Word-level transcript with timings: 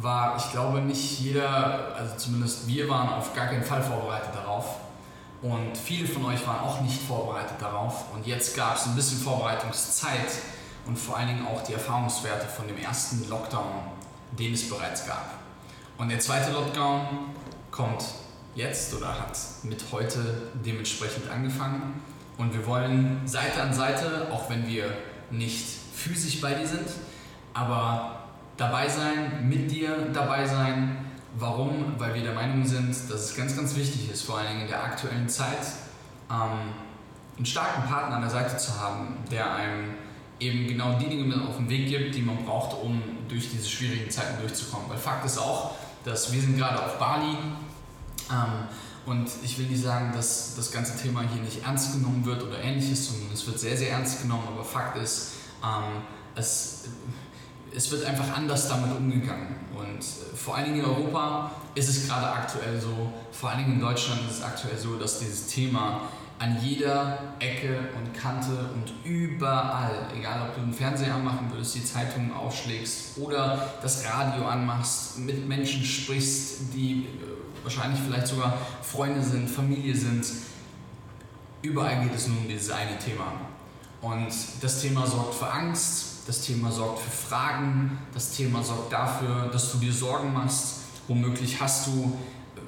war, 0.00 0.36
ich 0.36 0.50
glaube, 0.52 0.80
nicht 0.80 1.20
jeder, 1.20 1.94
also 1.96 2.16
zumindest 2.16 2.66
wir 2.68 2.88
waren 2.88 3.08
auf 3.08 3.34
gar 3.34 3.46
keinen 3.46 3.64
Fall 3.64 3.82
vorbereitet 3.82 4.34
darauf. 4.34 4.76
Und 5.42 5.76
viele 5.76 6.08
von 6.08 6.24
euch 6.26 6.46
waren 6.46 6.60
auch 6.60 6.80
nicht 6.80 7.00
vorbereitet 7.02 7.56
darauf. 7.60 8.12
Und 8.14 8.26
jetzt 8.26 8.56
gab 8.56 8.76
es 8.76 8.86
ein 8.86 8.94
bisschen 8.94 9.18
Vorbereitungszeit 9.18 10.30
und 10.86 10.98
vor 10.98 11.16
allen 11.16 11.28
Dingen 11.28 11.46
auch 11.46 11.62
die 11.62 11.74
Erfahrungswerte 11.74 12.46
von 12.46 12.66
dem 12.66 12.78
ersten 12.78 13.28
Lockdown, 13.28 13.66
den 14.38 14.54
es 14.54 14.68
bereits 14.68 15.06
gab. 15.06 15.30
Und 15.98 16.08
der 16.10 16.20
zweite 16.20 16.52
Lockdown 16.52 17.30
kommt 17.70 18.04
jetzt 18.54 18.94
oder 18.94 19.08
hat 19.08 19.38
mit 19.62 19.84
heute 19.92 20.50
dementsprechend 20.64 21.30
angefangen. 21.30 22.02
Und 22.38 22.54
wir 22.54 22.66
wollen 22.66 23.26
Seite 23.26 23.62
an 23.62 23.72
Seite, 23.72 24.28
auch 24.30 24.50
wenn 24.50 24.66
wir 24.66 24.92
nicht 25.30 25.66
physisch 25.94 26.40
bei 26.40 26.54
dir 26.54 26.66
sind, 26.66 26.88
aber 27.54 28.15
dabei 28.56 28.88
sein, 28.88 29.48
mit 29.48 29.70
dir 29.70 30.08
dabei 30.12 30.46
sein. 30.46 30.96
Warum? 31.38 31.94
Weil 31.98 32.14
wir 32.14 32.22
der 32.22 32.34
Meinung 32.34 32.64
sind, 32.64 32.88
dass 32.88 33.30
es 33.30 33.36
ganz, 33.36 33.56
ganz 33.56 33.76
wichtig 33.76 34.10
ist, 34.10 34.22
vor 34.22 34.38
allen 34.38 34.48
Dingen 34.48 34.60
in 34.62 34.68
der 34.68 34.82
aktuellen 34.82 35.28
Zeit, 35.28 35.66
ähm, 36.30 36.72
einen 37.36 37.46
starken 37.46 37.86
Partner 37.88 38.16
an 38.16 38.22
der 38.22 38.30
Seite 38.30 38.56
zu 38.56 38.80
haben, 38.80 39.18
der 39.30 39.54
einem 39.54 39.94
eben 40.40 40.66
genau 40.66 40.98
die 40.98 41.08
Dinge 41.08 41.24
mit 41.24 41.38
auf 41.46 41.56
den 41.56 41.68
Weg 41.68 41.88
gibt, 41.88 42.14
die 42.14 42.22
man 42.22 42.44
braucht, 42.44 42.76
um 42.82 43.02
durch 43.28 43.50
diese 43.50 43.68
schwierigen 43.68 44.10
Zeiten 44.10 44.40
durchzukommen. 44.40 44.88
Weil 44.88 44.98
Fakt 44.98 45.24
ist 45.26 45.38
auch, 45.38 45.74
dass 46.04 46.32
wir 46.32 46.40
sind 46.40 46.56
gerade 46.56 46.82
auf 46.82 46.98
Bali 46.98 47.36
ähm, 48.30 48.68
und 49.06 49.28
ich 49.42 49.58
will 49.58 49.66
nicht 49.66 49.82
sagen, 49.82 50.12
dass 50.14 50.54
das 50.56 50.70
ganze 50.72 51.00
Thema 51.00 51.22
hier 51.22 51.42
nicht 51.42 51.64
ernst 51.64 51.92
genommen 51.92 52.24
wird 52.24 52.42
oder 52.42 52.58
ähnliches, 52.58 53.08
sondern 53.08 53.32
es 53.32 53.46
wird 53.46 53.58
sehr, 53.58 53.76
sehr 53.76 53.90
ernst 53.90 54.22
genommen, 54.22 54.44
aber 54.46 54.64
Fakt 54.64 54.96
ist, 54.98 55.32
ähm, 55.62 56.02
es 56.34 56.84
es 57.76 57.90
wird 57.90 58.06
einfach 58.06 58.34
anders 58.34 58.68
damit 58.68 58.96
umgegangen. 58.96 59.54
Und 59.74 59.98
äh, 59.98 60.36
vor 60.36 60.56
allen 60.56 60.72
Dingen 60.72 60.80
in 60.80 60.84
Europa 60.86 61.50
ist 61.74 61.88
es 61.88 62.08
gerade 62.08 62.26
aktuell 62.26 62.80
so, 62.80 63.12
vor 63.30 63.50
allen 63.50 63.58
Dingen 63.58 63.72
in 63.74 63.80
Deutschland 63.80 64.22
ist 64.28 64.38
es 64.38 64.42
aktuell 64.42 64.78
so, 64.78 64.96
dass 64.96 65.18
dieses 65.18 65.46
Thema 65.48 66.08
an 66.38 66.58
jeder 66.62 67.18
Ecke 67.38 67.88
und 67.96 68.12
Kante 68.14 68.70
und 68.74 68.92
überall, 69.04 70.08
egal 70.18 70.48
ob 70.48 70.54
du 70.54 70.62
den 70.62 70.72
Fernseher 70.72 71.14
anmachen 71.14 71.50
würdest, 71.50 71.74
die 71.74 71.84
Zeitungen 71.84 72.32
aufschlägst 72.32 73.18
oder 73.18 73.74
das 73.80 74.04
Radio 74.06 74.46
anmachst, 74.46 75.18
mit 75.18 75.46
Menschen 75.46 75.84
sprichst, 75.84 76.74
die 76.74 77.04
äh, 77.04 77.62
wahrscheinlich 77.62 78.00
vielleicht 78.00 78.26
sogar 78.26 78.56
Freunde 78.82 79.22
sind, 79.22 79.48
Familie 79.48 79.94
sind, 79.94 80.24
überall 81.60 82.02
geht 82.02 82.14
es 82.14 82.26
nur 82.26 82.38
um 82.38 82.48
dieses 82.48 82.70
eine 82.70 82.98
Thema. 82.98 83.32
Und 84.00 84.32
das 84.60 84.80
Thema 84.82 85.06
sorgt 85.06 85.34
für 85.34 85.50
Angst, 85.50 86.15
das 86.26 86.40
Thema 86.40 86.72
sorgt 86.72 87.00
für 87.00 87.10
Fragen, 87.10 87.98
das 88.12 88.32
Thema 88.32 88.62
sorgt 88.62 88.92
dafür, 88.92 89.48
dass 89.52 89.72
du 89.72 89.78
dir 89.78 89.92
Sorgen 89.92 90.32
machst. 90.32 90.80
Womöglich 91.08 91.60
hast 91.60 91.86
du 91.86 92.18
äh, 92.56 92.60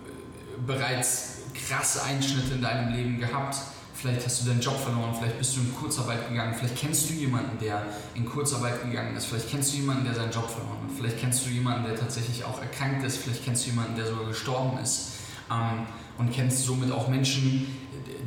bereits 0.65 1.39
krasse 1.67 2.05
Einschnitte 2.05 2.55
in 2.55 2.63
deinem 2.63 2.95
Leben 2.95 3.19
gehabt. 3.19 3.57
Vielleicht 3.95 4.25
hast 4.25 4.43
du 4.43 4.49
deinen 4.49 4.61
Job 4.61 4.79
verloren, 4.79 5.13
vielleicht 5.19 5.39
bist 5.39 5.57
du 5.57 5.61
in 5.61 5.75
Kurzarbeit 5.75 6.29
gegangen, 6.29 6.55
vielleicht 6.57 6.77
kennst 6.77 7.11
du 7.11 7.15
jemanden, 7.15 7.59
der 7.59 7.85
in 8.15 8.25
Kurzarbeit 8.25 8.81
gegangen 8.85 9.17
ist, 9.17 9.27
vielleicht 9.27 9.51
kennst 9.51 9.73
du 9.73 9.79
jemanden, 9.79 10.05
der 10.05 10.15
seinen 10.15 10.31
Job 10.31 10.49
verloren 10.49 10.79
hat, 10.85 10.97
vielleicht 10.97 11.19
kennst 11.19 11.45
du 11.45 11.51
jemanden, 11.51 11.85
der 11.85 11.97
tatsächlich 11.97 12.45
auch 12.45 12.63
erkrankt 12.63 13.05
ist, 13.05 13.17
vielleicht 13.17 13.45
kennst 13.45 13.67
du 13.67 13.71
jemanden, 13.71 13.97
der 13.97 14.07
sogar 14.07 14.27
gestorben 14.27 14.79
ist 14.79 15.15
ähm, 15.51 15.89
und 16.17 16.31
kennst 16.33 16.63
somit 16.63 16.93
auch 16.93 17.09
Menschen, 17.09 17.67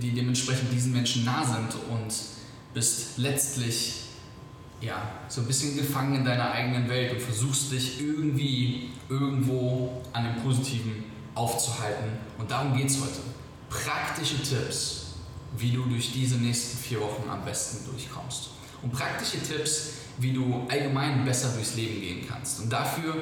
die 0.01 0.11
dementsprechend 0.11 0.73
diesen 0.73 0.91
Menschen 0.91 1.23
nah 1.23 1.45
sind 1.45 1.73
und 1.89 2.13
bist 2.73 3.17
letztlich 3.17 4.10
ja, 4.81 5.11
so 5.27 5.41
ein 5.41 5.47
bisschen 5.47 5.77
gefangen 5.77 6.15
in 6.15 6.25
deiner 6.25 6.51
eigenen 6.51 6.89
Welt 6.89 7.13
und 7.13 7.21
versuchst 7.21 7.71
dich 7.71 8.01
irgendwie 8.01 8.89
irgendwo 9.09 10.01
an 10.11 10.25
dem 10.25 10.43
Positiven 10.43 11.03
aufzuhalten. 11.35 12.11
Und 12.37 12.49
darum 12.49 12.75
geht 12.75 12.89
es 12.89 12.99
heute. 12.99 13.21
Praktische 13.69 14.41
Tipps, 14.41 15.13
wie 15.57 15.71
du 15.71 15.83
durch 15.85 16.11
diese 16.11 16.35
nächsten 16.35 16.77
vier 16.77 16.99
Wochen 16.99 17.29
am 17.29 17.45
besten 17.45 17.85
durchkommst. 17.89 18.49
Und 18.81 18.91
praktische 18.91 19.41
Tipps, 19.41 19.91
wie 20.17 20.33
du 20.33 20.65
allgemein 20.67 21.23
besser 21.23 21.49
durchs 21.53 21.75
Leben 21.75 22.01
gehen 22.01 22.27
kannst. 22.27 22.59
Und 22.61 22.69
dafür 22.69 23.15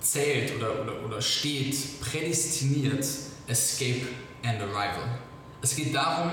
zählt 0.00 0.56
oder, 0.56 0.82
oder, 0.82 1.04
oder 1.04 1.20
steht 1.20 2.00
prädestiniert 2.00 3.04
Escape 3.48 4.06
and 4.44 4.60
Arrival. 4.62 5.18
Es 5.60 5.74
geht 5.74 5.94
darum, 5.94 6.30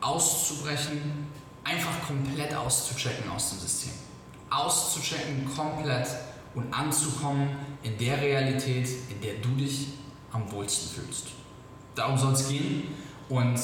auszubrechen 0.00 1.29
einfach 1.64 2.06
komplett 2.06 2.54
auszuchecken 2.54 3.30
aus 3.30 3.50
dem 3.50 3.60
System. 3.60 3.92
Auszuchecken 4.50 5.48
komplett 5.54 6.08
und 6.54 6.72
anzukommen 6.72 7.50
in 7.82 7.96
der 7.98 8.20
Realität, 8.20 8.88
in 9.08 9.20
der 9.20 9.34
du 9.34 9.50
dich 9.50 9.88
am 10.32 10.50
wohlsten 10.50 11.02
fühlst. 11.02 11.28
Darum 11.94 12.18
soll 12.18 12.32
es 12.32 12.48
gehen 12.48 12.88
und 13.28 13.58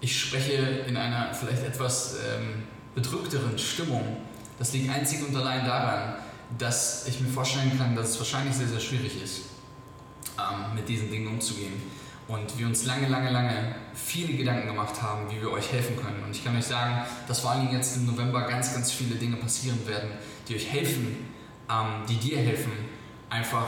ich 0.00 0.20
spreche 0.20 0.52
in 0.86 0.96
einer 0.96 1.32
vielleicht 1.32 1.62
etwas 1.62 2.16
ähm, 2.26 2.64
bedrückteren 2.94 3.58
Stimmung. 3.58 4.18
Das 4.58 4.72
liegt 4.72 4.90
einzig 4.90 5.26
und 5.26 5.34
allein 5.34 5.64
daran, 5.64 6.16
dass 6.58 7.06
ich 7.06 7.20
mir 7.20 7.28
vorstellen 7.28 7.76
kann, 7.78 7.96
dass 7.96 8.10
es 8.10 8.18
wahrscheinlich 8.18 8.54
sehr, 8.54 8.68
sehr 8.68 8.80
schwierig 8.80 9.22
ist, 9.22 9.42
ähm, 10.38 10.74
mit 10.74 10.88
diesen 10.88 11.10
Dingen 11.10 11.28
umzugehen 11.28 11.80
und 12.32 12.58
wir 12.58 12.66
uns 12.66 12.86
lange, 12.86 13.08
lange, 13.08 13.30
lange 13.30 13.74
viele 13.92 14.32
Gedanken 14.32 14.66
gemacht 14.68 15.02
haben, 15.02 15.30
wie 15.30 15.40
wir 15.40 15.50
euch 15.50 15.70
helfen 15.70 15.96
können. 15.96 16.22
Und 16.24 16.34
ich 16.34 16.42
kann 16.42 16.56
euch 16.56 16.64
sagen, 16.64 17.02
dass 17.28 17.40
vor 17.40 17.50
allen 17.50 17.60
Dingen 17.60 17.74
jetzt 17.74 17.96
im 17.98 18.06
November 18.06 18.42
ganz, 18.48 18.72
ganz 18.72 18.90
viele 18.90 19.16
Dinge 19.16 19.36
passieren 19.36 19.86
werden, 19.86 20.12
die 20.48 20.56
euch 20.56 20.72
helfen, 20.72 21.28
ähm, 21.70 22.06
die 22.08 22.16
dir 22.16 22.38
helfen, 22.38 22.72
einfach 23.28 23.66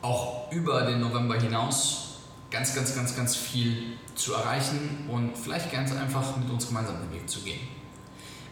auch 0.00 0.50
über 0.50 0.82
den 0.82 1.00
November 1.00 1.38
hinaus 1.38 2.20
ganz, 2.50 2.74
ganz, 2.74 2.94
ganz, 2.94 3.14
ganz 3.14 3.36
viel 3.36 3.98
zu 4.14 4.32
erreichen 4.32 5.06
und 5.08 5.36
vielleicht 5.36 5.70
ganz 5.70 5.92
einfach 5.92 6.38
mit 6.38 6.48
uns 6.48 6.68
gemeinsam 6.68 6.96
den 7.02 7.12
Weg 7.12 7.28
zu 7.28 7.40
gehen. 7.40 7.60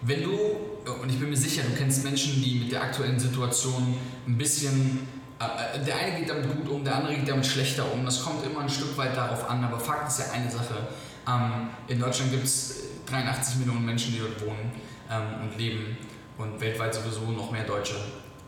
Wenn 0.03 0.23
du, 0.23 0.31
und 1.03 1.09
ich 1.09 1.19
bin 1.19 1.31
mir 1.31 1.37
sicher, 1.37 1.63
du 1.63 1.75
kennst 1.75 2.05
Menschen, 2.05 2.43
die 2.43 2.61
mit 2.61 2.71
der 2.71 2.83
aktuellen 2.83 3.19
Situation 3.19 3.97
ein 4.27 4.37
bisschen 4.37 5.09
der 5.41 5.97
eine 5.97 6.19
geht 6.19 6.29
damit 6.29 6.57
gut 6.57 6.69
um, 6.69 6.85
der 6.85 6.97
andere 6.97 7.15
geht 7.15 7.29
damit 7.29 7.47
schlechter 7.47 7.85
um. 7.93 8.05
Das 8.05 8.25
kommt 8.25 8.45
immer 8.45 8.61
ein 8.61 8.69
Stück 8.69 8.97
weit 8.97 9.17
darauf 9.17 9.49
an, 9.49 9.63
aber 9.63 9.79
Fakt 9.79 10.09
ist 10.09 10.19
ja 10.19 10.33
eine 10.33 10.51
Sache. 10.51 10.75
Ähm, 11.29 11.71
in 11.87 12.01
Deutschland 12.01 12.33
gibt 12.33 12.45
es 12.45 12.75
83 13.07 13.57
Millionen 13.57 13.85
Menschen, 13.85 14.13
die 14.13 14.19
dort 14.19 14.41
wohnen 14.41 14.73
ähm, 15.11 15.43
und 15.43 15.59
leben 15.59 15.97
und 16.39 16.61
weltweit 16.61 16.95
sowieso 16.95 17.31
noch 17.31 17.53
mehr 17.53 17.65
Deutsche. 17.65 17.95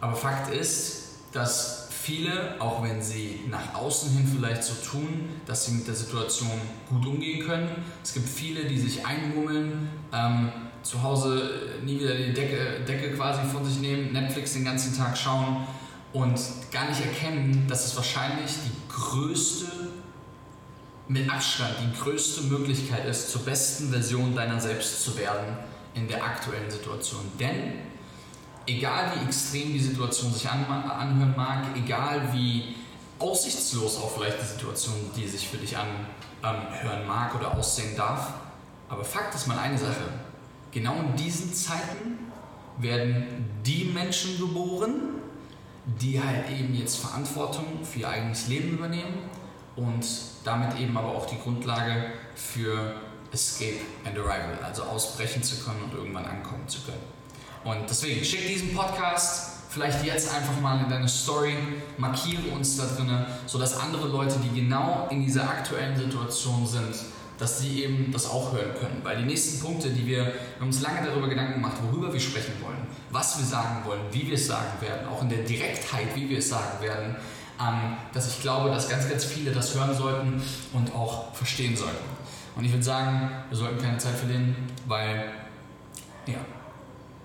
Aber 0.00 0.16
Fakt 0.16 0.52
ist, 0.52 1.18
dass 1.32 1.88
viele, 1.90 2.56
auch 2.58 2.82
wenn 2.82 3.00
sie 3.00 3.42
nach 3.48 3.74
außen 3.74 4.10
hin 4.10 4.26
vielleicht 4.26 4.64
so 4.64 4.74
tun, 4.74 5.28
dass 5.46 5.66
sie 5.66 5.72
mit 5.72 5.86
der 5.86 5.94
Situation 5.94 6.60
gut 6.88 7.06
umgehen 7.06 7.46
können, 7.46 7.68
es 8.02 8.14
gibt 8.14 8.28
viele, 8.28 8.64
die 8.64 8.78
sich 8.78 9.06
einmummeln, 9.06 9.88
ähm, 10.12 10.52
zu 10.82 11.02
Hause 11.02 11.50
nie 11.84 12.00
wieder 12.00 12.14
die 12.14 12.32
Decke, 12.32 12.80
Decke 12.88 13.14
quasi 13.14 13.42
von 13.52 13.64
sich 13.64 13.80
nehmen, 13.80 14.12
Netflix 14.12 14.54
den 14.54 14.64
ganzen 14.64 14.96
Tag 14.96 15.16
schauen 15.16 15.66
und 16.12 16.38
gar 16.72 16.88
nicht 16.88 17.04
erkennen, 17.04 17.66
dass 17.68 17.86
es 17.86 17.96
wahrscheinlich 17.96 18.50
die 18.64 18.92
größte, 18.92 19.66
mit 21.08 21.28
Abstand 21.28 21.74
die 21.82 21.98
größte 21.98 22.42
Möglichkeit 22.42 23.04
ist, 23.06 23.30
zur 23.30 23.42
besten 23.42 23.90
Version 23.90 24.34
deiner 24.34 24.60
selbst 24.60 25.02
zu 25.02 25.16
werden 25.16 25.56
in 25.94 26.06
der 26.06 26.22
aktuellen 26.22 26.70
Situation. 26.70 27.20
Denn 27.38 27.74
egal 28.66 29.12
wie 29.14 29.26
extrem 29.26 29.72
die 29.72 29.80
Situation 29.80 30.32
sich 30.32 30.48
anhören 30.48 31.34
mag, 31.36 31.64
egal 31.76 32.32
wie 32.32 32.76
aussichtslos 33.18 33.96
auch 33.96 34.16
vielleicht 34.16 34.40
die 34.40 34.46
Situation, 34.46 34.94
die 35.16 35.26
sich 35.26 35.48
für 35.48 35.58
dich 35.58 35.76
anhören 35.76 37.06
mag 37.06 37.34
oder 37.34 37.56
aussehen 37.56 37.96
darf, 37.96 38.34
aber 38.88 39.04
Fakt 39.04 39.34
ist 39.34 39.46
mal 39.46 39.58
eine 39.58 39.78
Sache. 39.78 40.08
Genau 40.72 40.94
in 40.94 41.16
diesen 41.16 41.52
Zeiten 41.52 42.18
werden 42.78 43.60
die 43.64 43.90
Menschen 43.92 44.38
geboren, 44.38 45.19
die 45.98 46.22
halt 46.22 46.50
eben 46.50 46.74
jetzt 46.74 46.96
Verantwortung 46.98 47.84
für 47.84 48.00
ihr 48.00 48.08
eigenes 48.08 48.48
Leben 48.48 48.70
übernehmen 48.70 49.14
und 49.76 50.06
damit 50.44 50.78
eben 50.78 50.96
aber 50.96 51.08
auch 51.08 51.26
die 51.26 51.38
Grundlage 51.38 52.12
für 52.34 52.94
Escape 53.32 53.80
and 54.04 54.18
Arrival, 54.18 54.58
also 54.62 54.82
ausbrechen 54.84 55.42
zu 55.42 55.64
können 55.64 55.82
und 55.84 55.94
irgendwann 55.94 56.24
ankommen 56.24 56.66
zu 56.66 56.80
können. 56.82 57.02
Und 57.64 57.88
deswegen 57.88 58.24
schick 58.24 58.46
diesen 58.46 58.74
Podcast 58.74 59.60
vielleicht 59.70 60.04
jetzt 60.04 60.34
einfach 60.34 60.60
mal 60.60 60.82
in 60.82 60.90
deine 60.90 61.08
Story, 61.08 61.54
markiere 61.96 62.42
uns 62.54 62.76
da 62.76 62.86
drinnen, 62.86 63.24
sodass 63.46 63.78
andere 63.78 64.08
Leute, 64.08 64.36
die 64.42 64.60
genau 64.60 65.06
in 65.10 65.24
dieser 65.24 65.44
aktuellen 65.44 65.96
Situation 65.96 66.66
sind, 66.66 66.94
dass 67.38 67.60
sie 67.60 67.84
eben 67.84 68.10
das 68.12 68.28
auch 68.28 68.52
hören 68.52 68.74
können. 68.78 69.00
Weil 69.02 69.18
die 69.18 69.24
nächsten 69.24 69.60
Punkte, 69.60 69.90
die 69.90 70.06
wir, 70.06 70.24
wir 70.24 70.34
haben 70.58 70.66
uns 70.66 70.82
lange 70.82 71.06
darüber 71.06 71.28
Gedanken 71.28 71.54
gemacht, 71.54 71.76
worüber 71.82 72.12
wir 72.12 72.20
sprechen 72.20 72.54
wollen, 72.62 72.86
was 73.10 73.38
wir 73.38 73.44
sagen 73.44 73.84
wollen, 73.84 74.02
wie 74.12 74.26
wir 74.26 74.34
es 74.34 74.46
sagen 74.46 74.80
werden, 74.80 75.08
auch 75.08 75.22
in 75.22 75.28
der 75.28 75.42
Direktheit, 75.42 76.14
wie 76.14 76.28
wir 76.28 76.38
es 76.38 76.48
sagen 76.48 76.80
werden, 76.80 77.16
ähm, 77.60 77.96
dass 78.12 78.28
ich 78.28 78.40
glaube, 78.40 78.70
dass 78.70 78.88
ganz, 78.88 79.08
ganz 79.08 79.24
viele 79.24 79.52
das 79.52 79.74
hören 79.74 79.94
sollten 79.94 80.42
und 80.72 80.94
auch 80.94 81.34
verstehen 81.34 81.76
sollten. 81.76 82.04
Und 82.56 82.64
ich 82.64 82.72
würde 82.72 82.84
sagen, 82.84 83.30
wir 83.48 83.56
sollten 83.56 83.78
keine 83.78 83.98
Zeit 83.98 84.14
verlieren, 84.14 84.54
weil 84.86 85.32
ja, 86.26 86.38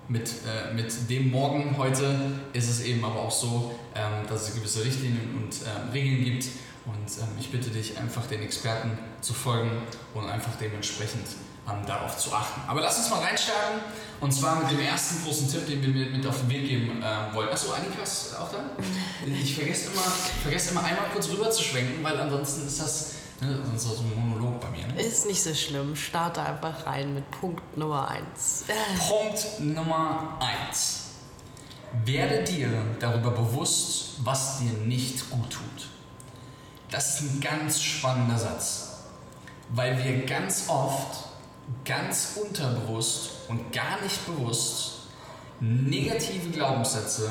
mit, 0.08 0.28
äh, 0.28 0.72
mit 0.74 1.10
dem 1.10 1.30
Morgen 1.30 1.76
heute 1.76 2.14
ist 2.52 2.68
es 2.68 2.82
eben 2.84 3.04
aber 3.04 3.20
auch 3.20 3.30
so, 3.30 3.78
ähm, 3.94 4.26
dass 4.28 4.48
es 4.48 4.54
gewisse 4.54 4.84
Richtlinien 4.84 5.34
und 5.36 5.54
äh, 5.62 5.92
Regeln 5.92 6.24
gibt. 6.24 6.46
Und 6.84 7.18
ähm, 7.20 7.28
ich 7.40 7.50
bitte 7.50 7.70
dich 7.70 7.98
einfach 7.98 8.26
den 8.26 8.42
Experten 8.42 8.96
zu 9.20 9.34
folgen 9.34 9.70
und 10.14 10.28
einfach 10.28 10.52
dementsprechend 10.60 11.26
ähm, 11.68 11.86
darauf 11.86 12.16
zu 12.16 12.32
achten. 12.32 12.60
Aber 12.66 12.80
lass 12.80 12.98
uns 12.98 13.10
mal 13.10 13.20
reinstarten 13.20 13.80
und 14.20 14.32
zwar 14.32 14.60
mit 14.62 14.70
dem 14.70 14.80
ersten 14.80 15.22
großen 15.24 15.50
Tipp, 15.50 15.66
den 15.66 15.82
wir 15.82 15.88
mit, 15.88 16.12
mit 16.12 16.26
auf 16.26 16.40
den 16.40 16.50
Weg 16.50 16.68
geben 16.68 17.02
äh, 17.02 17.34
wollen. 17.34 17.48
Achso, 17.48 17.72
Annika 17.72 18.02
ist 18.02 18.34
auch 18.38 18.50
da? 18.50 18.58
Ich 19.26 19.54
vergesse 19.54 19.90
immer, 19.92 20.02
vergesse 20.42 20.70
immer 20.70 20.84
einmal 20.84 21.06
kurz 21.12 21.28
rüber 21.28 21.50
zu 21.50 21.62
schwenken, 21.62 22.02
weil 22.02 22.18
ansonsten 22.18 22.66
ist 22.66 22.80
das 22.80 23.16
Ne? 23.40 23.58
Das 23.72 23.84
ein 23.84 24.28
Monolog 24.28 24.60
bei 24.60 24.70
mir. 24.70 24.86
Ne? 24.86 25.02
Ist 25.02 25.26
nicht 25.26 25.42
so 25.42 25.54
schlimm. 25.54 25.94
Starte 25.94 26.42
einfach 26.42 26.86
rein 26.86 27.14
mit 27.14 27.30
Punkt 27.30 27.76
Nummer 27.76 28.08
1. 28.08 28.64
Punkt 29.08 29.60
Nummer 29.60 30.38
1. 30.70 31.02
Werde 32.04 32.44
dir 32.44 32.70
darüber 32.98 33.30
bewusst, 33.30 34.24
was 34.24 34.58
dir 34.58 34.72
nicht 34.86 35.30
gut 35.30 35.50
tut. 35.50 35.88
Das 36.90 37.20
ist 37.20 37.30
ein 37.30 37.40
ganz 37.40 37.82
spannender 37.82 38.38
Satz, 38.38 39.00
weil 39.70 40.02
wir 40.02 40.24
ganz 40.24 40.68
oft, 40.68 41.25
ganz 41.84 42.38
unterbewusst 42.42 43.30
und 43.48 43.72
gar 43.72 44.00
nicht 44.02 44.26
bewusst 44.26 44.92
negative 45.60 46.50
Glaubenssätze, 46.50 47.28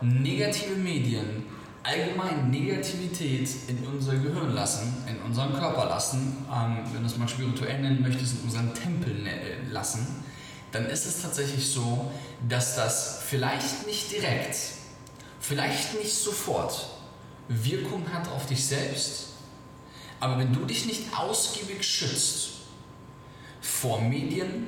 negative 0.00 0.74
Medien, 0.76 1.44
allgemein 1.82 2.50
Negativität 2.50 3.48
in 3.68 3.86
unser 3.86 4.14
Gehirn 4.16 4.54
lassen, 4.54 5.04
in 5.08 5.20
unseren 5.22 5.52
Körper 5.54 5.86
lassen, 5.86 6.46
ähm, 6.52 6.78
wenn 6.92 7.00
du 7.00 7.06
es 7.06 7.16
mal 7.16 7.28
spirituell 7.28 7.80
nennen 7.80 8.02
möchtest, 8.02 8.38
in 8.38 8.44
unseren 8.44 8.74
Tempel 8.74 9.14
ne-, 9.14 9.70
lassen, 9.70 10.24
dann 10.72 10.86
ist 10.86 11.06
es 11.06 11.22
tatsächlich 11.22 11.70
so, 11.70 12.10
dass 12.48 12.76
das 12.76 13.22
vielleicht 13.26 13.86
nicht 13.86 14.12
direkt, 14.12 14.56
vielleicht 15.40 15.98
nicht 15.98 16.14
sofort 16.14 16.88
Wirkung 17.48 18.12
hat 18.12 18.28
auf 18.28 18.46
dich 18.46 18.66
selbst, 18.66 19.28
aber 20.20 20.38
wenn 20.38 20.52
du 20.52 20.64
dich 20.64 20.84
nicht 20.84 21.16
ausgiebig 21.16 21.82
schützt 21.82 22.57
vor 23.60 24.00
Medien, 24.00 24.66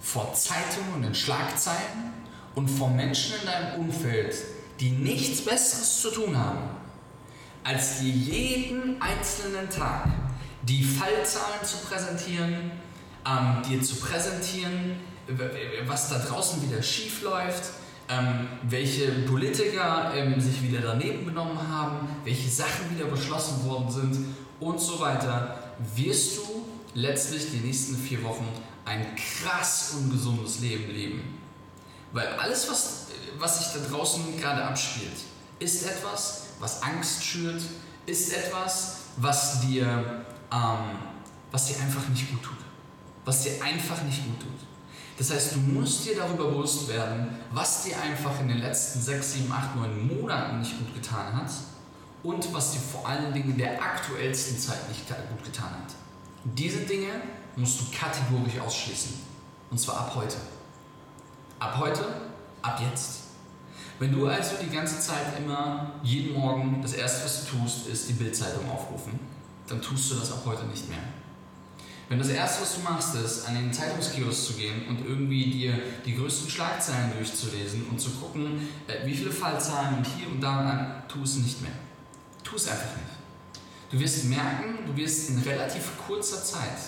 vor 0.00 0.32
Zeitungen 0.34 0.94
und 0.96 1.02
den 1.02 1.14
Schlagzeilen 1.14 2.12
und 2.54 2.68
vor 2.68 2.88
Menschen 2.90 3.34
in 3.40 3.46
deinem 3.46 3.80
Umfeld, 3.80 4.34
die 4.80 4.90
nichts 4.90 5.42
Besseres 5.44 6.00
zu 6.00 6.10
tun 6.10 6.36
haben, 6.38 6.70
als 7.64 8.00
dir 8.00 8.10
jeden 8.10 9.00
einzelnen 9.00 9.68
Tag 9.68 10.08
die 10.62 10.82
Fallzahlen 10.82 11.62
zu 11.62 11.78
präsentieren, 11.78 12.72
ähm, 13.26 13.62
dir 13.68 13.82
zu 13.82 13.96
präsentieren, 13.96 14.96
was 15.86 16.08
da 16.08 16.18
draußen 16.18 16.62
wieder 16.68 16.82
schief 16.82 17.22
läuft, 17.22 17.70
ähm, 18.08 18.48
welche 18.62 19.12
Politiker 19.26 20.12
ähm, 20.14 20.40
sich 20.40 20.62
wieder 20.62 20.80
daneben 20.80 21.26
genommen 21.26 21.58
haben, 21.68 22.08
welche 22.24 22.48
Sachen 22.48 22.90
wieder 22.94 23.06
beschlossen 23.06 23.64
worden 23.64 23.90
sind 23.90 24.26
und 24.58 24.80
so 24.80 24.98
weiter, 24.98 25.74
wirst 25.94 26.38
du 26.38 26.66
letztlich 26.94 27.50
die 27.50 27.58
nächsten 27.58 27.96
vier 27.96 28.22
Wochen 28.24 28.46
ein 28.84 29.14
krass 29.14 29.94
ungesundes 29.96 30.60
Leben 30.60 30.90
leben. 30.92 31.38
Weil 32.12 32.26
alles, 32.38 32.68
was 32.68 33.00
was 33.40 33.58
sich 33.58 33.82
da 33.82 33.88
draußen 33.88 34.38
gerade 34.38 34.64
abspielt, 34.64 35.16
ist 35.58 35.86
etwas, 35.86 36.42
was 36.58 36.82
Angst 36.82 37.24
schürt, 37.24 37.62
ist 38.06 38.32
etwas, 38.32 38.96
was 39.16 39.60
dir, 39.60 40.24
ähm, 40.52 40.98
was 41.50 41.66
dir 41.66 41.80
einfach 41.80 42.06
nicht 42.08 42.30
gut 42.30 42.42
tut. 42.42 42.56
Was 43.24 43.42
dir 43.42 43.62
einfach 43.62 44.02
nicht 44.02 44.24
gut 44.24 44.40
tut. 44.40 44.66
Das 45.18 45.30
heißt, 45.30 45.54
du 45.54 45.58
musst 45.58 46.06
dir 46.06 46.16
darüber 46.16 46.48
bewusst 46.48 46.88
werden, 46.88 47.38
was 47.52 47.84
dir 47.84 48.00
einfach 48.00 48.40
in 48.40 48.48
den 48.48 48.58
letzten 48.58 49.00
6, 49.00 49.32
7, 49.34 49.52
8, 49.52 49.76
9 49.76 50.20
Monaten 50.20 50.60
nicht 50.60 50.78
gut 50.78 50.94
getan 50.94 51.34
hat 51.34 51.50
und 52.22 52.52
was 52.54 52.72
dir 52.72 52.80
vor 52.80 53.06
allen 53.06 53.32
Dingen 53.32 53.50
in 53.50 53.58
der 53.58 53.82
aktuellsten 53.82 54.58
Zeit 54.58 54.88
nicht 54.88 55.06
gut 55.06 55.44
getan 55.44 55.70
hat. 55.70 55.94
Diese 56.44 56.80
Dinge 56.80 57.08
musst 57.56 57.80
du 57.80 57.84
kategorisch 57.92 58.58
ausschließen. 58.58 59.12
Und 59.70 59.78
zwar 59.78 59.98
ab 59.98 60.12
heute. 60.14 60.36
Ab 61.58 61.76
heute, 61.78 62.04
ab 62.62 62.80
jetzt. 62.80 63.20
Wenn 63.98 64.12
du 64.12 64.26
also 64.26 64.56
die 64.62 64.74
ganze 64.74 64.98
Zeit 64.98 65.38
immer 65.38 65.92
jeden 66.02 66.32
Morgen 66.32 66.80
das 66.80 66.94
erste, 66.94 67.24
was 67.24 67.44
du 67.44 67.58
tust, 67.58 67.86
ist 67.86 68.08
die 68.08 68.14
Bildzeitung 68.14 68.70
aufrufen, 68.70 69.20
dann 69.68 69.82
tust 69.82 70.10
du 70.10 70.14
das 70.14 70.32
ab 70.32 70.42
heute 70.46 70.64
nicht 70.64 70.88
mehr. 70.88 71.02
Wenn 72.08 72.18
das 72.18 72.28
erste, 72.28 72.62
was 72.62 72.74
du 72.74 72.80
machst, 72.80 73.14
ist, 73.14 73.46
an 73.46 73.54
den 73.54 73.72
Zeitungskiosk 73.72 74.46
zu 74.46 74.52
gehen 74.54 74.88
und 74.88 75.06
irgendwie 75.06 75.50
dir 75.50 75.80
die 76.04 76.16
größten 76.16 76.50
Schlagzeilen 76.50 77.12
durchzulesen 77.12 77.86
und 77.88 78.00
zu 78.00 78.10
gucken, 78.10 78.68
äh, 78.88 79.06
wie 79.06 79.14
viele 79.14 79.30
Fallzahlen 79.30 79.98
und 79.98 80.06
hier 80.06 80.28
und 80.28 80.40
da, 80.40 81.04
tu 81.06 81.22
es 81.22 81.36
nicht 81.36 81.60
mehr. 81.60 81.70
Tu 82.42 82.56
es 82.56 82.66
einfach 82.66 82.96
nicht. 82.96 83.19
Du 83.90 83.98
wirst 83.98 84.24
merken, 84.26 84.86
du 84.86 84.96
wirst 84.96 85.30
in 85.30 85.38
relativ 85.40 85.90
kurzer 86.06 86.42
Zeit, 86.44 86.78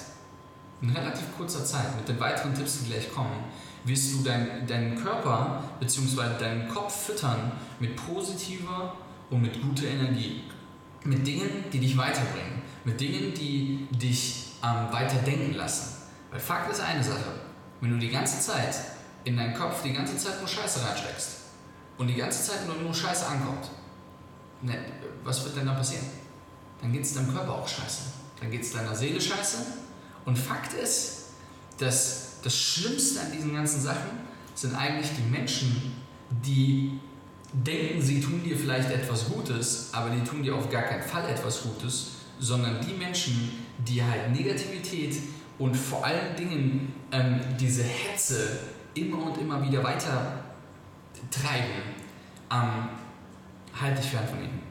in 0.80 0.90
relativ 0.90 1.36
kurzer 1.36 1.64
Zeit, 1.64 1.96
mit 1.96 2.08
den 2.08 2.20
weiteren 2.20 2.54
Tipps, 2.54 2.78
die 2.78 2.90
gleich 2.90 3.12
kommen, 3.12 3.44
wirst 3.84 4.12
du 4.12 4.22
dein, 4.22 4.66
deinen 4.68 4.96
Körper 4.96 5.64
bzw. 5.80 6.38
deinen 6.38 6.68
Kopf 6.68 7.06
füttern 7.06 7.52
mit 7.80 7.96
positiver 7.96 8.96
und 9.30 9.42
mit 9.42 9.60
guter 9.60 9.86
Energie. 9.86 10.44
Mit 11.04 11.26
Dingen, 11.26 11.64
die 11.72 11.80
dich 11.80 11.98
weiterbringen. 11.98 12.62
Mit 12.84 13.00
Dingen, 13.00 13.34
die 13.34 13.88
dich 13.90 14.52
ähm, 14.62 14.92
weiter 14.92 15.16
denken 15.16 15.54
lassen. 15.54 16.02
Weil 16.30 16.38
Fakt 16.38 16.70
ist 16.70 16.80
eine 16.80 17.02
Sache. 17.02 17.40
Wenn 17.80 17.90
du 17.90 17.98
die 17.98 18.10
ganze 18.10 18.40
Zeit 18.40 18.76
in 19.24 19.36
deinen 19.36 19.54
Kopf 19.54 19.82
die 19.82 19.92
ganze 19.92 20.16
Zeit 20.16 20.38
nur 20.38 20.46
Scheiße 20.46 20.86
reinsteckst 20.86 21.38
und 21.98 22.06
die 22.06 22.14
ganze 22.14 22.44
Zeit 22.44 22.66
nur, 22.68 22.76
nur 22.76 22.94
Scheiße 22.94 23.26
ankommt, 23.26 23.70
ne, 24.62 24.78
was 25.24 25.44
wird 25.44 25.56
denn 25.56 25.66
da 25.66 25.72
passieren? 25.72 26.21
Dann 26.82 26.92
geht 26.92 27.02
es 27.02 27.14
deinem 27.14 27.32
Körper 27.32 27.54
auch 27.54 27.68
scheiße. 27.68 28.02
Dann 28.40 28.50
geht 28.50 28.62
es 28.62 28.72
deiner 28.72 28.94
Seele 28.94 29.20
scheiße. 29.20 29.58
Und 30.24 30.36
Fakt 30.36 30.74
ist, 30.74 31.28
dass 31.78 32.40
das 32.42 32.56
Schlimmste 32.56 33.20
an 33.20 33.32
diesen 33.32 33.54
ganzen 33.54 33.80
Sachen 33.80 34.10
sind 34.54 34.74
eigentlich 34.74 35.10
die 35.16 35.30
Menschen, 35.30 35.92
die 36.44 37.00
denken, 37.52 38.00
sie 38.00 38.20
tun 38.20 38.42
dir 38.42 38.56
vielleicht 38.56 38.90
etwas 38.90 39.26
Gutes, 39.26 39.90
aber 39.92 40.10
die 40.10 40.22
tun 40.22 40.42
dir 40.42 40.54
auf 40.54 40.70
gar 40.70 40.82
keinen 40.82 41.02
Fall 41.02 41.28
etwas 41.28 41.62
Gutes, 41.62 42.12
sondern 42.38 42.84
die 42.84 42.94
Menschen, 42.94 43.50
die 43.86 44.02
halt 44.02 44.32
Negativität 44.32 45.16
und 45.58 45.76
vor 45.76 46.04
allen 46.04 46.34
Dingen 46.36 46.94
ähm, 47.12 47.40
diese 47.58 47.82
Hetze 47.82 48.58
immer 48.94 49.26
und 49.26 49.38
immer 49.38 49.62
wieder 49.62 49.82
weiter 49.84 50.42
treiben, 51.30 51.82
ähm, 52.50 52.88
halte 53.80 54.00
ich 54.00 54.08
fern 54.08 54.26
von 54.26 54.38
ihnen. 54.38 54.61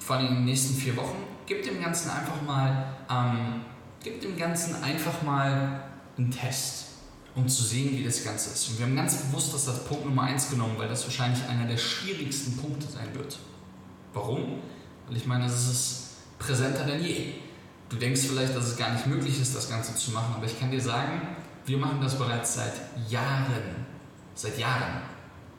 Vor 0.00 0.16
allem 0.16 0.28
in 0.28 0.34
den 0.34 0.44
nächsten 0.46 0.74
vier 0.74 0.96
Wochen, 0.96 1.16
gib 1.46 1.62
dem 1.62 1.80
Ganzen 1.80 2.10
einfach 2.10 2.42
mal, 2.42 2.94
ähm, 3.08 3.62
gib 4.02 4.20
dem 4.20 4.36
Ganzen 4.36 4.82
einfach 4.82 5.22
mal 5.22 5.84
einen 6.18 6.30
Test 6.30 6.90
um 7.34 7.48
zu 7.48 7.62
sehen, 7.62 7.96
wie 7.96 8.04
das 8.04 8.24
Ganze 8.24 8.50
ist. 8.50 8.68
Und 8.68 8.78
wir 8.78 8.86
haben 8.86 8.96
ganz 8.96 9.16
bewusst 9.16 9.54
das 9.54 9.68
als 9.68 9.84
Punkt 9.84 10.04
Nummer 10.04 10.22
1 10.22 10.50
genommen, 10.50 10.74
weil 10.78 10.88
das 10.88 11.04
wahrscheinlich 11.04 11.42
einer 11.48 11.66
der 11.66 11.76
schwierigsten 11.76 12.56
Punkte 12.56 12.86
sein 12.88 13.08
wird. 13.14 13.38
Warum? 14.12 14.58
Weil 15.06 15.16
ich 15.16 15.26
meine, 15.26 15.46
es 15.46 15.68
ist 15.68 16.08
präsenter 16.38 16.84
denn 16.84 17.02
je. 17.02 17.34
Du 17.88 17.96
denkst 17.96 18.22
vielleicht, 18.22 18.56
dass 18.56 18.66
es 18.66 18.76
gar 18.76 18.92
nicht 18.92 19.06
möglich 19.06 19.40
ist, 19.40 19.54
das 19.54 19.68
Ganze 19.68 19.94
zu 19.94 20.10
machen, 20.12 20.34
aber 20.36 20.46
ich 20.46 20.58
kann 20.58 20.70
dir 20.70 20.80
sagen, 20.80 21.22
wir 21.66 21.78
machen 21.78 22.00
das 22.00 22.18
bereits 22.18 22.54
seit 22.54 22.72
Jahren. 23.08 23.86
Seit 24.34 24.58
Jahren. 24.58 25.02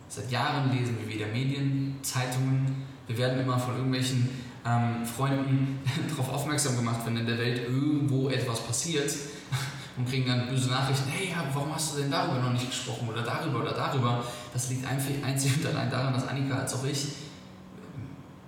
Seit 0.07 0.31
Jahren 0.31 0.71
lesen 0.71 0.97
wir 0.99 1.13
wieder 1.13 1.27
Medien, 1.27 1.99
Zeitungen. 2.01 2.83
Wir 3.11 3.17
werden 3.17 3.41
immer 3.41 3.59
von 3.59 3.75
irgendwelchen 3.75 4.29
ähm, 4.65 5.05
Freunden 5.05 5.79
darauf 6.09 6.33
aufmerksam 6.33 6.77
gemacht, 6.77 7.01
wenn 7.05 7.17
in 7.17 7.25
der 7.25 7.37
Welt 7.37 7.67
irgendwo 7.67 8.29
etwas 8.29 8.61
passiert 8.61 9.11
und 9.97 10.07
kriegen 10.07 10.25
dann 10.27 10.47
böse 10.47 10.69
Nachrichten, 10.69 11.09
hey, 11.09 11.35
warum 11.53 11.75
hast 11.75 11.93
du 11.93 12.01
denn 12.01 12.09
darüber 12.09 12.39
noch 12.39 12.53
nicht 12.53 12.69
gesprochen 12.69 13.09
oder 13.09 13.21
darüber 13.21 13.59
oder 13.59 13.73
darüber? 13.73 14.23
Das 14.53 14.69
liegt 14.69 14.87
einfach 14.87 15.11
einzig 15.25 15.57
und 15.57 15.65
allein 15.65 15.91
daran, 15.91 16.13
dass 16.13 16.25
Annika 16.25 16.59
als 16.59 16.73
auch 16.73 16.85
ich, 16.85 17.07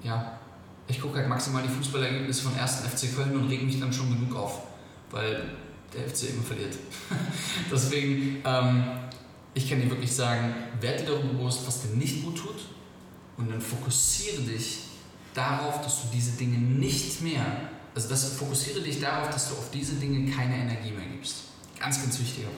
ja, 0.01 0.39
ich 0.88 1.01
gucke 1.01 1.17
halt 1.17 1.27
maximal 1.27 1.62
die 1.62 1.70
Fußballergebnisse 1.70 2.43
von 2.43 2.58
1. 2.58 2.84
FC 2.88 3.13
Köln 3.15 3.36
und 3.36 3.50
reg 3.50 3.63
mich 3.63 3.82
dann 3.82 3.91
schon 3.91 4.10
genug 4.10 4.34
auf, 4.38 4.62
weil 5.12 5.43
der 5.93 6.08
FC 6.08 6.29
immer 6.29 6.43
verliert. 6.43 6.77
Deswegen, 7.72 8.41
ähm, 8.46 8.84
ich 9.53 9.70
kann 9.70 9.82
dir 9.82 9.89
wirklich 9.89 10.15
sagen, 10.15 10.55
werd 10.79 11.01
dir 11.01 11.05
darüber 11.05 11.34
bewusst, 11.34 11.67
was 11.67 11.82
dir 11.82 11.98
nicht 11.98 12.24
gut 12.24 12.38
tut 12.38 12.73
Und 13.38 13.50
dann 13.50 13.62
fokussiere 13.62 14.42
dich 14.42 14.80
darauf, 15.34 15.82
dass 15.82 16.02
du 16.02 16.08
diese 16.13 16.32
Dinge 16.32 16.58
nicht 16.58 17.22
mehr, 17.22 17.46
also 17.96 18.10
das, 18.10 18.34
fokussiere 18.34 18.82
dich 18.82 19.00
darauf, 19.00 19.30
dass 19.30 19.50
du 19.50 19.56
auf 19.56 19.72
diese 19.72 19.96
Dinge 19.96 20.32
keine 20.32 20.56
Energie 20.56 20.92
mehr 20.92 21.06
gibst. 21.08 21.44
Ganz, 21.80 22.02
ganz 22.02 22.20
wichtiger 22.20 22.50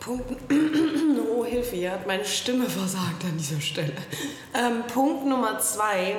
Punkt. 0.00 0.28
Punkt. 0.28 0.52
Oh, 1.36 1.44
Hilfe, 1.44 1.74
hier 1.74 1.90
hat 1.92 2.06
meine 2.06 2.24
Stimme 2.24 2.68
versagt 2.70 3.24
an 3.24 3.36
dieser 3.36 3.60
Stelle. 3.60 3.92
Ähm, 4.54 4.84
Punkt 4.86 5.26
Nummer 5.26 5.58
zwei, 5.58 6.16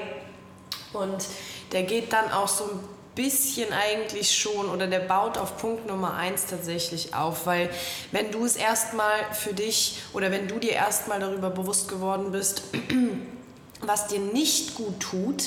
und 0.95 1.25
der 1.71 1.83
geht 1.83 2.11
dann 2.13 2.31
auch 2.31 2.47
so 2.47 2.63
ein 2.65 2.79
bisschen 3.15 3.71
eigentlich 3.73 4.37
schon 4.37 4.69
oder 4.69 4.87
der 4.87 4.99
baut 4.99 5.37
auf 5.37 5.57
Punkt 5.57 5.87
Nummer 5.87 6.15
eins 6.15 6.45
tatsächlich 6.45 7.15
auf, 7.15 7.45
weil 7.45 7.69
wenn 8.11 8.31
du 8.31 8.45
es 8.45 8.55
erstmal 8.55 9.33
für 9.33 9.53
dich 9.53 9.99
oder 10.13 10.31
wenn 10.31 10.47
du 10.47 10.59
dir 10.59 10.73
erstmal 10.73 11.19
darüber 11.19 11.49
bewusst 11.49 11.87
geworden 11.87 12.31
bist, 12.31 12.63
was 13.81 14.07
dir 14.07 14.19
nicht 14.19 14.75
gut 14.75 14.99
tut 14.99 15.45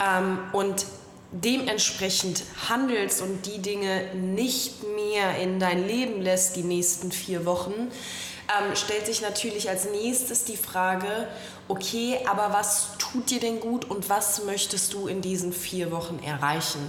ähm, 0.00 0.38
und 0.52 0.86
dementsprechend 1.32 2.42
handelst 2.68 3.22
und 3.22 3.46
die 3.46 3.60
Dinge 3.60 4.14
nicht 4.14 4.82
mehr 4.94 5.38
in 5.38 5.60
dein 5.60 5.86
Leben 5.86 6.20
lässt 6.20 6.56
die 6.56 6.62
nächsten 6.62 7.12
vier 7.12 7.44
Wochen, 7.44 7.72
ähm, 7.72 8.74
stellt 8.74 9.06
sich 9.06 9.20
natürlich 9.20 9.68
als 9.68 9.90
nächstes 9.90 10.44
die 10.44 10.56
Frage, 10.56 11.28
okay, 11.68 12.18
aber 12.28 12.52
was 12.52 12.98
tut 13.12 13.30
dir 13.30 13.40
denn 13.40 13.60
gut 13.60 13.90
und 13.90 14.08
was 14.08 14.44
möchtest 14.44 14.92
du 14.92 15.06
in 15.06 15.20
diesen 15.20 15.52
vier 15.52 15.90
Wochen 15.90 16.20
erreichen? 16.24 16.80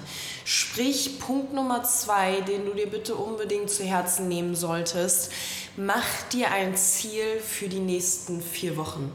Sprich, 0.45 1.19
Punkt 1.19 1.53
Nummer 1.53 1.83
zwei, 1.83 2.41
den 2.41 2.65
du 2.65 2.73
dir 2.73 2.87
bitte 2.87 3.15
unbedingt 3.15 3.69
zu 3.69 3.83
Herzen 3.83 4.27
nehmen 4.27 4.55
solltest, 4.55 5.31
mach 5.77 6.05
dir 6.31 6.51
ein 6.51 6.75
Ziel 6.75 7.39
für 7.39 7.67
die 7.67 7.79
nächsten 7.79 8.41
vier 8.41 8.77
Wochen. 8.77 9.11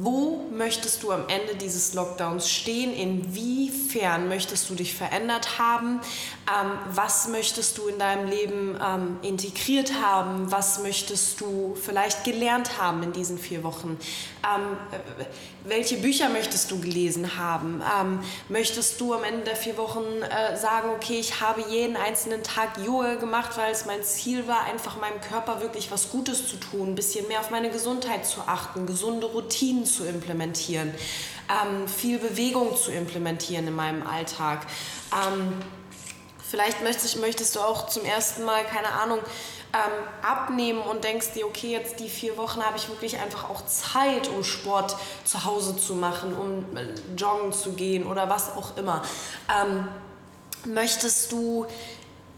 Wo 0.00 0.44
möchtest 0.50 1.02
du 1.02 1.10
am 1.12 1.28
Ende 1.28 1.56
dieses 1.56 1.94
Lockdowns 1.94 2.48
stehen? 2.48 2.92
Inwiefern 2.92 4.28
möchtest 4.28 4.68
du 4.70 4.74
dich 4.74 4.94
verändert 4.94 5.58
haben? 5.58 6.00
Ähm, 6.46 6.72
was 6.94 7.28
möchtest 7.28 7.78
du 7.78 7.88
in 7.88 7.98
deinem 7.98 8.28
Leben 8.28 8.78
ähm, 8.84 9.16
integriert 9.22 9.94
haben? 10.00 10.50
Was 10.52 10.80
möchtest 10.80 11.40
du 11.40 11.74
vielleicht 11.80 12.24
gelernt 12.24 12.80
haben 12.80 13.02
in 13.02 13.12
diesen 13.12 13.38
vier 13.38 13.64
Wochen? 13.64 13.98
Ähm, 14.44 14.76
welche 15.64 15.96
Bücher 15.96 16.28
möchtest 16.28 16.70
du 16.70 16.80
gelesen 16.80 17.38
haben? 17.38 17.82
Ähm, 18.00 18.20
möchtest 18.48 19.00
du 19.00 19.14
am 19.14 19.24
Ende 19.24 19.44
der 19.44 19.56
vier 19.56 19.76
Wochen 19.76 20.04
äh, 20.22 20.56
sagen, 20.56 20.90
okay, 20.94 21.18
ich 21.18 21.40
habe 21.40 21.62
jeden 21.68 21.96
einzelnen 21.96 22.42
Tag 22.42 22.78
Yoga 22.84 23.14
gemacht, 23.14 23.56
weil 23.56 23.72
es 23.72 23.86
mein 23.86 24.02
Ziel 24.02 24.46
war, 24.48 24.64
einfach 24.64 25.00
meinem 25.00 25.20
Körper 25.20 25.60
wirklich 25.60 25.90
was 25.90 26.10
Gutes 26.10 26.48
zu 26.48 26.56
tun, 26.56 26.90
ein 26.90 26.94
bisschen 26.94 27.28
mehr 27.28 27.40
auf 27.40 27.50
meine 27.50 27.70
Gesundheit 27.70 28.26
zu 28.26 28.40
achten, 28.40 28.86
gesunde 28.86 29.26
Routinen 29.26 29.71
zu 29.84 30.04
implementieren, 30.04 30.92
ähm, 31.48 31.88
viel 31.88 32.18
Bewegung 32.18 32.76
zu 32.76 32.90
implementieren 32.92 33.66
in 33.66 33.74
meinem 33.74 34.06
Alltag. 34.06 34.66
Ähm, 35.12 35.54
vielleicht 36.48 36.82
möchtest, 36.82 37.20
möchtest 37.20 37.56
du 37.56 37.60
auch 37.60 37.88
zum 37.88 38.04
ersten 38.04 38.44
Mal, 38.44 38.64
keine 38.64 38.88
Ahnung, 38.88 39.18
ähm, 39.72 40.04
abnehmen 40.22 40.82
und 40.82 41.02
denkst 41.02 41.32
dir, 41.32 41.46
okay, 41.46 41.72
jetzt 41.72 41.98
die 41.98 42.10
vier 42.10 42.36
Wochen 42.36 42.62
habe 42.62 42.76
ich 42.76 42.88
wirklich 42.88 43.18
einfach 43.18 43.48
auch 43.48 43.64
Zeit, 43.64 44.28
um 44.28 44.44
Sport 44.44 44.96
zu 45.24 45.44
Hause 45.44 45.76
zu 45.76 45.94
machen, 45.94 46.34
um 46.34 46.76
äh, 46.76 46.88
joggen 47.16 47.52
zu 47.52 47.72
gehen 47.72 48.06
oder 48.06 48.28
was 48.28 48.54
auch 48.54 48.76
immer. 48.76 49.02
Ähm, 49.48 49.88
möchtest 50.66 51.32
du 51.32 51.66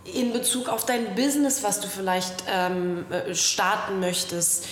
in 0.04 0.32
Bezug 0.32 0.68
auf 0.68 0.86
dein 0.86 1.14
Business, 1.14 1.62
was 1.62 1.80
du 1.80 1.88
vielleicht 1.88 2.44
ähm, 2.48 3.06
äh, 3.10 3.34
starten 3.34 4.00
möchtest, 4.00 4.66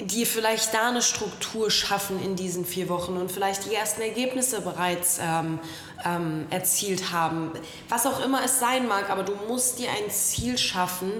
dir 0.00 0.26
vielleicht 0.26 0.74
da 0.74 0.88
eine 0.88 1.02
Struktur 1.02 1.70
schaffen 1.70 2.22
in 2.22 2.36
diesen 2.36 2.64
vier 2.64 2.88
Wochen 2.88 3.16
und 3.16 3.30
vielleicht 3.30 3.64
die 3.66 3.74
ersten 3.74 4.02
Ergebnisse 4.02 4.60
bereits 4.60 5.18
ähm, 5.22 5.60
ähm, 6.04 6.46
erzielt 6.50 7.12
haben. 7.12 7.52
Was 7.88 8.06
auch 8.06 8.24
immer 8.24 8.44
es 8.44 8.58
sein 8.58 8.88
mag, 8.88 9.10
aber 9.10 9.22
du 9.22 9.34
musst 9.48 9.78
dir 9.78 9.90
ein 9.90 10.10
Ziel 10.10 10.58
schaffen, 10.58 11.12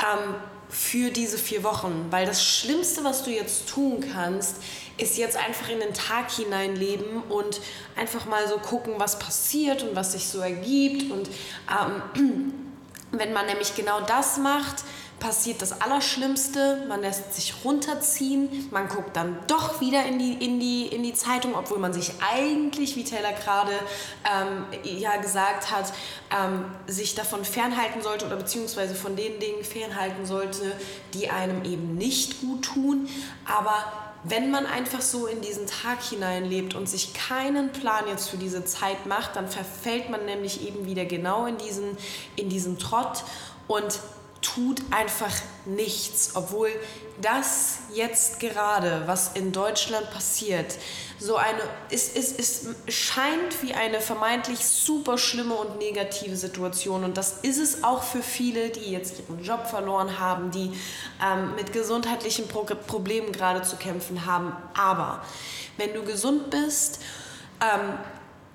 ähm, 0.00 0.34
für 0.70 1.10
diese 1.10 1.36
vier 1.36 1.64
Wochen. 1.64 2.06
Weil 2.10 2.26
das 2.26 2.44
Schlimmste, 2.44 3.04
was 3.04 3.24
du 3.24 3.30
jetzt 3.30 3.68
tun 3.68 4.04
kannst, 4.12 4.56
ist 4.96 5.18
jetzt 5.18 5.36
einfach 5.36 5.68
in 5.68 5.80
den 5.80 5.92
Tag 5.92 6.30
hinein 6.30 6.76
leben 6.76 7.22
und 7.28 7.60
einfach 7.96 8.26
mal 8.26 8.46
so 8.48 8.58
gucken, 8.58 8.94
was 8.98 9.18
passiert 9.18 9.82
und 9.82 9.96
was 9.96 10.12
sich 10.12 10.28
so 10.28 10.38
ergibt. 10.38 11.10
Und 11.10 11.28
ähm, 11.68 12.52
wenn 13.12 13.32
man 13.32 13.46
nämlich 13.46 13.74
genau 13.74 14.00
das 14.00 14.38
macht, 14.38 14.84
passiert 15.20 15.62
das 15.62 15.80
Allerschlimmste, 15.80 16.84
man 16.88 17.02
lässt 17.02 17.34
sich 17.34 17.54
runterziehen, 17.64 18.68
man 18.70 18.88
guckt 18.88 19.14
dann 19.14 19.38
doch 19.46 19.80
wieder 19.80 20.04
in 20.06 20.18
die, 20.18 20.32
in 20.32 20.58
die, 20.58 20.86
in 20.86 21.02
die 21.02 21.14
Zeitung, 21.14 21.54
obwohl 21.54 21.78
man 21.78 21.92
sich 21.92 22.12
eigentlich, 22.32 22.96
wie 22.96 23.04
Taylor 23.04 23.32
gerade 23.32 23.72
ähm, 24.24 24.64
ja 24.82 25.16
gesagt 25.18 25.70
hat, 25.70 25.92
ähm, 26.36 26.64
sich 26.86 27.14
davon 27.14 27.44
fernhalten 27.44 28.02
sollte 28.02 28.26
oder 28.26 28.36
beziehungsweise 28.36 28.94
von 28.94 29.14
den 29.14 29.38
Dingen 29.38 29.62
fernhalten 29.62 30.26
sollte, 30.26 30.72
die 31.14 31.30
einem 31.30 31.64
eben 31.64 31.94
nicht 31.96 32.40
gut 32.40 32.64
tun. 32.64 33.08
Aber 33.44 33.84
wenn 34.24 34.50
man 34.50 34.66
einfach 34.66 35.00
so 35.00 35.26
in 35.26 35.40
diesen 35.40 35.66
Tag 35.66 36.02
hineinlebt 36.02 36.74
und 36.74 36.88
sich 36.88 37.14
keinen 37.14 37.72
Plan 37.72 38.04
jetzt 38.08 38.28
für 38.28 38.36
diese 38.36 38.64
Zeit 38.64 39.06
macht, 39.06 39.36
dann 39.36 39.48
verfällt 39.48 40.10
man 40.10 40.24
nämlich 40.24 40.66
eben 40.66 40.86
wieder 40.86 41.04
genau 41.04 41.46
in 41.46 41.56
diesen, 41.58 41.96
in 42.36 42.48
diesen 42.48 42.78
Trott. 42.78 43.24
Und 43.66 44.00
tut 44.42 44.80
einfach 44.90 45.32
nichts, 45.66 46.30
obwohl 46.34 46.70
das 47.20 47.78
jetzt 47.92 48.40
gerade, 48.40 49.02
was 49.06 49.32
in 49.34 49.52
Deutschland 49.52 50.10
passiert, 50.10 50.76
so 51.18 51.36
eine, 51.36 51.60
es, 51.90 52.14
es, 52.14 52.38
es 52.38 52.66
scheint 52.88 53.62
wie 53.62 53.74
eine 53.74 54.00
vermeintlich 54.00 54.60
super 54.60 55.18
schlimme 55.18 55.54
und 55.54 55.78
negative 55.78 56.36
Situation. 56.36 57.04
Und 57.04 57.18
das 57.18 57.40
ist 57.42 57.58
es 57.58 57.84
auch 57.84 58.02
für 58.02 58.22
viele, 58.22 58.70
die 58.70 58.90
jetzt 58.90 59.16
ihren 59.18 59.44
Job 59.44 59.66
verloren 59.66 60.18
haben, 60.18 60.50
die 60.50 60.72
ähm, 61.22 61.54
mit 61.56 61.74
gesundheitlichen 61.74 62.48
Pro 62.48 62.64
Problemen 62.64 63.32
gerade 63.32 63.62
zu 63.62 63.76
kämpfen 63.76 64.24
haben. 64.24 64.56
Aber 64.74 65.22
wenn 65.76 65.92
du 65.92 66.02
gesund 66.04 66.48
bist, 66.48 67.00
ähm, 67.60 67.98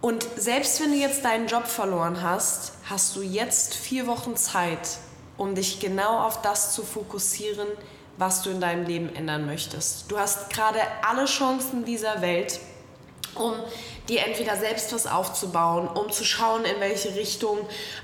und 0.02 0.26
selbst 0.38 0.82
wenn 0.82 0.92
du 0.92 0.98
jetzt 0.98 1.26
deinen 1.26 1.48
Job 1.48 1.68
verloren 1.68 2.22
hast, 2.22 2.74
hast 2.90 3.16
du 3.16 3.22
jetzt 3.22 3.74
vier 3.74 4.08
Wochen 4.08 4.36
Zeit, 4.36 5.00
um 5.38 5.56
dich 5.56 5.80
genau 5.80 6.20
auf 6.20 6.42
das 6.42 6.74
zu 6.74 6.84
fokussieren, 6.84 7.68
was 8.18 8.42
du 8.42 8.50
in 8.50 8.62
deinem 8.62 8.86
Leben 8.86 9.14
ändern 9.16 9.46
möchtest. 9.46 10.10
Du 10.10 10.18
hast 10.18 10.50
gerade 10.50 10.80
alle 11.06 11.26
Chancen 11.26 11.84
dieser 11.84 12.22
Welt, 12.22 12.60
um 13.36 13.54
dir 14.08 14.26
entweder 14.26 14.56
selbst 14.56 14.94
was 14.94 15.08
aufzubauen, 15.08 15.88
um 15.88 16.12
zu 16.12 16.24
schauen, 16.24 16.64
in 16.64 16.80
welche 16.80 17.16
Richtung 17.16 17.58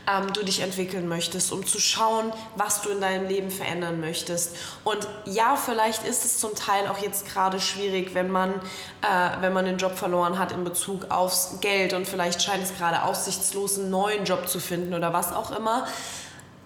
ähm, 0.10 0.34
du 0.34 0.44
dich 0.44 0.62
entwickeln 0.62 1.08
möchtest, 1.08 1.52
um 1.52 1.66
zu 1.66 1.80
schauen, 1.80 2.34
was 2.56 2.82
du 2.82 2.90
in 2.90 3.02
deinem 3.02 3.28
Leben 3.28 3.52
verändern 3.52 4.00
möchtest. 4.00 4.56
Und 4.84 5.08
ja, 5.26 5.56
vielleicht 5.56 6.04
ist 6.06 6.26
es 6.26 6.40
zum 6.40 6.56
Teil 6.56 6.88
auch 6.88 6.98
jetzt 6.98 7.28
gerade 7.28 7.60
schwierig, 7.60 8.14
wenn 8.14 8.32
man, 8.32 8.52
äh, 8.54 9.42
wenn 9.42 9.54
man 9.54 9.66
den 9.66 9.78
Job 9.78 9.98
verloren 9.98 10.40
hat 10.40 10.52
in 10.52 10.64
Bezug 10.64 11.12
aufs 11.12 11.60
Geld 11.62 11.94
und 11.94 12.08
vielleicht 12.08 12.42
scheint 12.42 12.64
es 12.64 12.76
gerade 12.76 13.04
aussichtslos, 13.04 13.78
einen 13.78 13.92
neuen 13.92 14.26
Job 14.26 14.48
zu 14.50 14.60
finden 14.60 14.94
oder 14.94 15.14
was 15.14 15.32
auch 15.32 15.56
immer. 15.56 15.88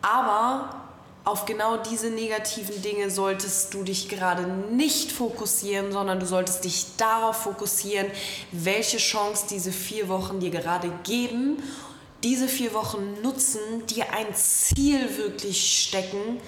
Aber 0.05 0.69
auf 1.23 1.45
genau 1.45 1.77
diese 1.77 2.11
negativen 2.11 2.79
Dinge 2.83 3.09
solltest 3.09 3.73
du 3.73 3.81
dich 3.81 4.07
gerade 4.07 4.43
nicht 4.45 5.11
fokussieren, 5.11 5.91
sondern 5.91 6.19
du 6.19 6.27
solltest 6.27 6.63
dich 6.63 6.95
darauf 6.97 7.37
fokussieren, 7.37 8.11
welche 8.51 8.97
Chance 8.97 9.47
diese 9.49 9.71
vier 9.71 10.07
Wochen 10.07 10.39
dir 10.39 10.51
gerade 10.51 10.91
geben. 11.03 11.57
Diese 12.23 12.47
vier 12.47 12.75
Wochen 12.75 13.19
nutzen, 13.23 13.59
dir 13.89 14.13
ein 14.13 14.35
Ziel 14.35 15.17
wirklich 15.17 15.87
stecken 15.87 16.39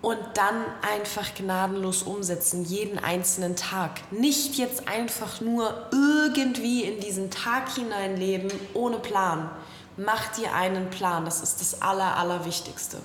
und 0.00 0.18
dann 0.34 0.64
einfach 0.82 1.32
gnadenlos 1.36 2.02
umsetzen, 2.02 2.64
jeden 2.64 2.98
einzelnen 2.98 3.54
Tag. 3.54 4.00
Nicht 4.10 4.56
jetzt 4.56 4.88
einfach 4.88 5.40
nur 5.40 5.86
irgendwie 5.92 6.82
in 6.82 6.98
diesen 6.98 7.30
Tag 7.30 7.72
hineinleben 7.72 8.50
ohne 8.74 8.98
Plan. 8.98 9.52
Mach 9.96 10.28
dir 10.32 10.54
einen 10.54 10.88
Plan, 10.90 11.24
das 11.24 11.42
ist 11.42 11.60
das 11.60 11.82
Aller, 11.82 12.16
Allerwichtigste. 12.16 12.98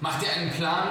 Mach 0.00 0.18
dir 0.18 0.30
einen 0.32 0.50
Plan, 0.50 0.88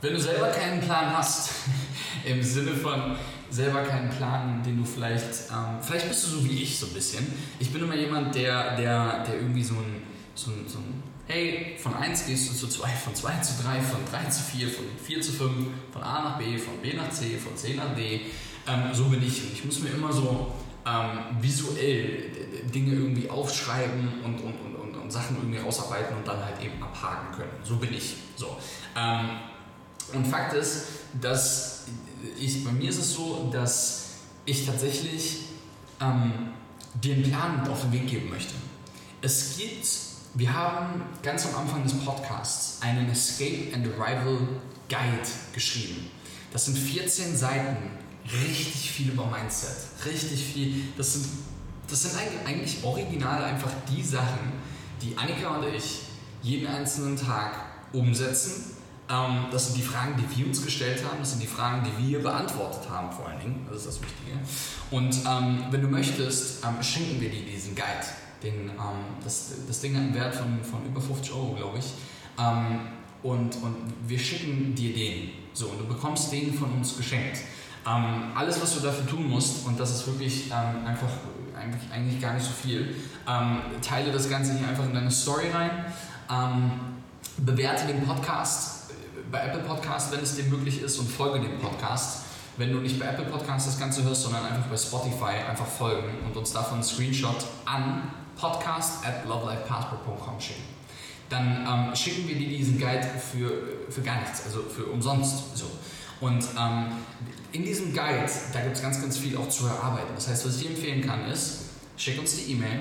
wenn 0.00 0.12
du 0.12 0.20
selber 0.20 0.48
keinen 0.48 0.80
Plan 0.80 1.16
hast, 1.16 1.50
im 2.24 2.42
Sinne 2.42 2.74
von 2.74 3.16
selber 3.50 3.82
keinen 3.82 4.10
Plan, 4.10 4.62
den 4.64 4.78
du 4.78 4.84
vielleicht, 4.84 5.50
ähm, 5.50 5.78
vielleicht 5.80 6.08
bist 6.08 6.24
du 6.26 6.30
so 6.30 6.44
wie 6.44 6.62
ich 6.62 6.78
so 6.78 6.86
ein 6.86 6.94
bisschen. 6.94 7.32
Ich 7.58 7.72
bin 7.72 7.82
immer 7.82 7.94
jemand, 7.94 8.34
der, 8.34 8.76
der, 8.76 9.24
der 9.24 9.34
irgendwie 9.34 9.62
so 9.62 9.74
ein, 9.74 10.02
so 10.34 10.50
ein, 10.50 10.68
so 10.68 10.78
ein 10.78 11.02
hey, 11.28 11.76
von 11.78 11.94
1 11.94 12.26
gehst 12.26 12.50
du 12.50 12.56
zu 12.56 12.68
2, 12.68 12.88
von 12.88 13.14
2 13.14 13.40
zu 13.40 13.62
3, 13.62 13.80
von 13.80 14.00
3 14.10 14.30
zu 14.30 14.42
4, 14.42 14.68
von 14.68 14.84
4 15.04 15.20
zu 15.20 15.32
5, 15.32 15.52
von 15.92 16.02
A 16.02 16.22
nach 16.22 16.38
B, 16.38 16.58
von 16.58 16.78
B 16.78 16.94
nach 16.94 17.10
C, 17.10 17.36
von 17.36 17.56
C 17.56 17.74
nach 17.74 17.94
D. 17.94 18.22
Ähm, 18.66 18.92
so 18.92 19.04
bin 19.04 19.22
ich. 19.22 19.52
Ich 19.52 19.64
muss 19.64 19.80
mir 19.80 19.90
immer 19.90 20.12
so 20.12 20.52
ähm, 20.88 21.42
visuell 21.42 22.30
Dinge 22.74 22.94
irgendwie 22.94 23.28
aufschreiben 23.28 24.22
und, 24.24 24.40
und, 24.40 24.54
und, 24.60 24.76
und, 24.76 24.94
und 24.96 25.12
Sachen 25.12 25.36
irgendwie 25.36 25.58
rausarbeiten 25.58 26.16
und 26.16 26.26
dann 26.26 26.44
halt 26.44 26.62
eben 26.62 26.82
abhaken 26.82 27.36
können. 27.36 27.52
So 27.62 27.76
bin 27.76 27.92
ich. 27.92 28.16
So. 28.36 28.56
Ähm, 28.96 29.28
und 30.12 30.26
Fakt 30.26 30.54
ist, 30.54 30.86
dass 31.20 31.86
ich, 32.38 32.64
bei 32.64 32.72
mir 32.72 32.88
ist 32.88 32.98
es 32.98 33.12
so, 33.12 33.50
dass 33.52 34.14
ich 34.44 34.64
tatsächlich 34.64 35.40
ähm, 36.00 36.52
dir 37.02 37.14
einen 37.14 37.24
Plan 37.24 37.60
mit 37.60 37.68
auf 37.68 37.82
den 37.82 37.92
Weg 37.92 38.06
geben 38.06 38.30
möchte. 38.30 38.54
Es 39.20 39.56
gibt, 39.58 39.86
wir 40.34 40.52
haben 40.52 41.02
ganz 41.22 41.46
am 41.46 41.56
Anfang 41.56 41.82
des 41.82 41.94
Podcasts 41.94 42.80
einen 42.82 43.10
Escape 43.10 43.74
and 43.74 43.86
Arrival 43.86 44.38
Guide 44.88 45.28
geschrieben. 45.52 46.10
Das 46.52 46.64
sind 46.64 46.78
14 46.78 47.36
Seiten, 47.36 47.90
richtig 48.32 48.90
viel 48.90 49.10
über 49.10 49.26
Mindset, 49.26 49.76
richtig 50.04 50.44
viel. 50.44 50.84
Das 50.96 51.14
sind, 51.14 51.26
das 51.88 52.02
sind 52.02 52.14
eigentlich 52.46 52.84
original 52.84 53.44
einfach 53.44 53.70
die 53.90 54.02
Sachen, 54.02 54.52
die 55.00 55.16
Annika 55.16 55.56
und 55.56 55.74
ich 55.74 56.00
jeden 56.42 56.66
einzelnen 56.66 57.16
Tag 57.16 57.54
umsetzen. 57.92 58.76
Ähm, 59.10 59.46
das 59.50 59.68
sind 59.68 59.78
die 59.78 59.82
Fragen, 59.82 60.14
die 60.16 60.38
wir 60.38 60.46
uns 60.46 60.62
gestellt 60.62 61.02
haben, 61.04 61.18
das 61.20 61.30
sind 61.30 61.42
die 61.42 61.46
Fragen, 61.46 61.86
die 61.86 62.08
wir 62.08 62.22
beantwortet 62.22 62.88
haben 62.90 63.10
vor 63.10 63.28
allen 63.28 63.40
Dingen, 63.40 63.66
das 63.68 63.78
ist 63.78 63.86
das 63.86 64.00
Wichtige. 64.02 64.38
Und 64.90 65.16
ähm, 65.26 65.64
wenn 65.70 65.80
du 65.80 65.88
möchtest, 65.88 66.64
ähm, 66.64 66.82
schenken 66.82 67.20
wir 67.20 67.30
dir 67.30 67.42
diesen 67.42 67.74
Guide. 67.74 68.06
Den, 68.42 68.68
ähm, 68.68 68.76
das, 69.24 69.52
das 69.66 69.80
Ding 69.80 69.96
hat 69.96 70.02
einen 70.02 70.14
Wert 70.14 70.34
von, 70.34 70.62
von 70.62 70.84
über 70.86 71.00
50 71.00 71.32
Euro, 71.32 71.54
glaube 71.54 71.78
ich. 71.78 71.86
Ähm, 72.38 72.80
und, 73.22 73.56
und 73.62 73.76
wir 74.06 74.18
schicken 74.18 74.74
dir 74.74 74.94
den. 74.94 75.30
So, 75.52 75.66
und 75.68 75.80
du 75.80 75.86
bekommst 75.86 76.30
den 76.30 76.54
von 76.54 76.70
uns 76.72 76.96
geschenkt. 76.96 77.38
Ähm, 77.88 78.32
alles, 78.34 78.60
was 78.60 78.74
du 78.74 78.80
dafür 78.80 79.06
tun 79.06 79.28
musst, 79.28 79.66
und 79.66 79.78
das 79.80 79.90
ist 79.90 80.06
wirklich 80.06 80.52
einfach 80.52 81.08
eigentlich, 81.58 81.82
eigentlich 81.92 82.20
gar 82.20 82.34
nicht 82.34 82.44
so 82.44 82.52
viel, 82.52 82.94
teile 83.82 84.12
das 84.12 84.28
Ganze 84.28 84.56
hier 84.56 84.68
einfach 84.68 84.84
in 84.84 84.94
deine 84.94 85.10
Story 85.10 85.46
rein. 85.52 85.70
bewerte 87.38 87.86
den 87.86 88.06
Podcast 88.06 88.78
bei 89.30 89.40
Apple 89.40 89.62
Podcast, 89.62 90.12
wenn 90.12 90.20
es 90.20 90.36
dir 90.36 90.44
möglich 90.44 90.80
ist, 90.82 90.98
und 90.98 91.10
folge 91.10 91.40
dem 91.40 91.58
Podcast. 91.58 92.24
Wenn 92.56 92.72
du 92.72 92.78
nicht 92.78 92.98
bei 92.98 93.06
Apple 93.06 93.26
Podcast 93.26 93.68
das 93.68 93.78
Ganze 93.78 94.02
hörst, 94.02 94.22
sondern 94.22 94.44
einfach 94.44 94.68
bei 94.68 94.76
Spotify, 94.76 95.44
einfach 95.48 95.66
folgen 95.66 96.08
und 96.26 96.36
uns 96.36 96.52
davon 96.52 96.74
einen 96.74 96.84
Screenshot 96.84 97.44
an 97.64 98.10
podcast 98.36 99.06
at 99.06 99.26
lovelifepassport.com 99.26 100.40
schicken. 100.40 100.62
Dann 101.28 101.66
ähm, 101.68 101.94
schicken 101.94 102.26
wir 102.26 102.36
dir 102.36 102.48
diesen 102.48 102.78
Guide 102.78 103.06
für, 103.06 103.92
für 103.92 104.00
gar 104.00 104.20
nichts, 104.20 104.44
also 104.44 104.62
für 104.62 104.84
umsonst. 104.86 105.56
So. 105.56 105.66
Und 106.20 106.44
ähm, 106.58 106.92
in 107.52 107.64
diesem 107.64 107.94
Guide, 107.94 108.28
da 108.52 108.60
gibt 108.60 108.76
es 108.76 108.82
ganz, 108.82 109.00
ganz 109.00 109.18
viel 109.18 109.36
auch 109.36 109.48
zu 109.48 109.66
erarbeiten. 109.66 110.10
Das 110.14 110.28
heißt, 110.28 110.46
was 110.46 110.60
ich 110.60 110.68
empfehlen 110.68 111.06
kann, 111.06 111.30
ist, 111.30 111.60
schick 111.96 112.18
uns 112.18 112.36
die 112.36 112.52
E-Mail 112.52 112.80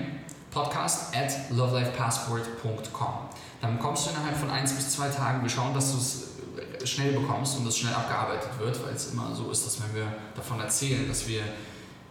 podcast 0.51 1.15
at 1.15 1.51
lovelifepassport.com. 1.51 3.13
Dann 3.61 3.77
bekommst 3.77 4.05
du 4.05 4.09
innerhalb 4.11 4.37
von 4.37 4.49
eins 4.49 4.73
bis 4.73 4.91
zwei 4.91 5.09
Tagen, 5.09 5.41
wir 5.41 5.49
schauen, 5.49 5.73
dass 5.73 5.91
du 5.91 5.97
es 5.97 6.89
schnell 6.89 7.13
bekommst 7.13 7.57
und 7.57 7.65
das 7.65 7.77
schnell 7.77 7.93
abgearbeitet 7.93 8.49
wird, 8.59 8.83
weil 8.85 8.95
es 8.95 9.11
immer 9.11 9.35
so 9.35 9.51
ist, 9.51 9.65
dass 9.65 9.81
wenn 9.81 9.95
wir 9.95 10.07
davon 10.35 10.59
erzählen, 10.59 11.07
dass 11.07 11.27
wir, 11.27 11.41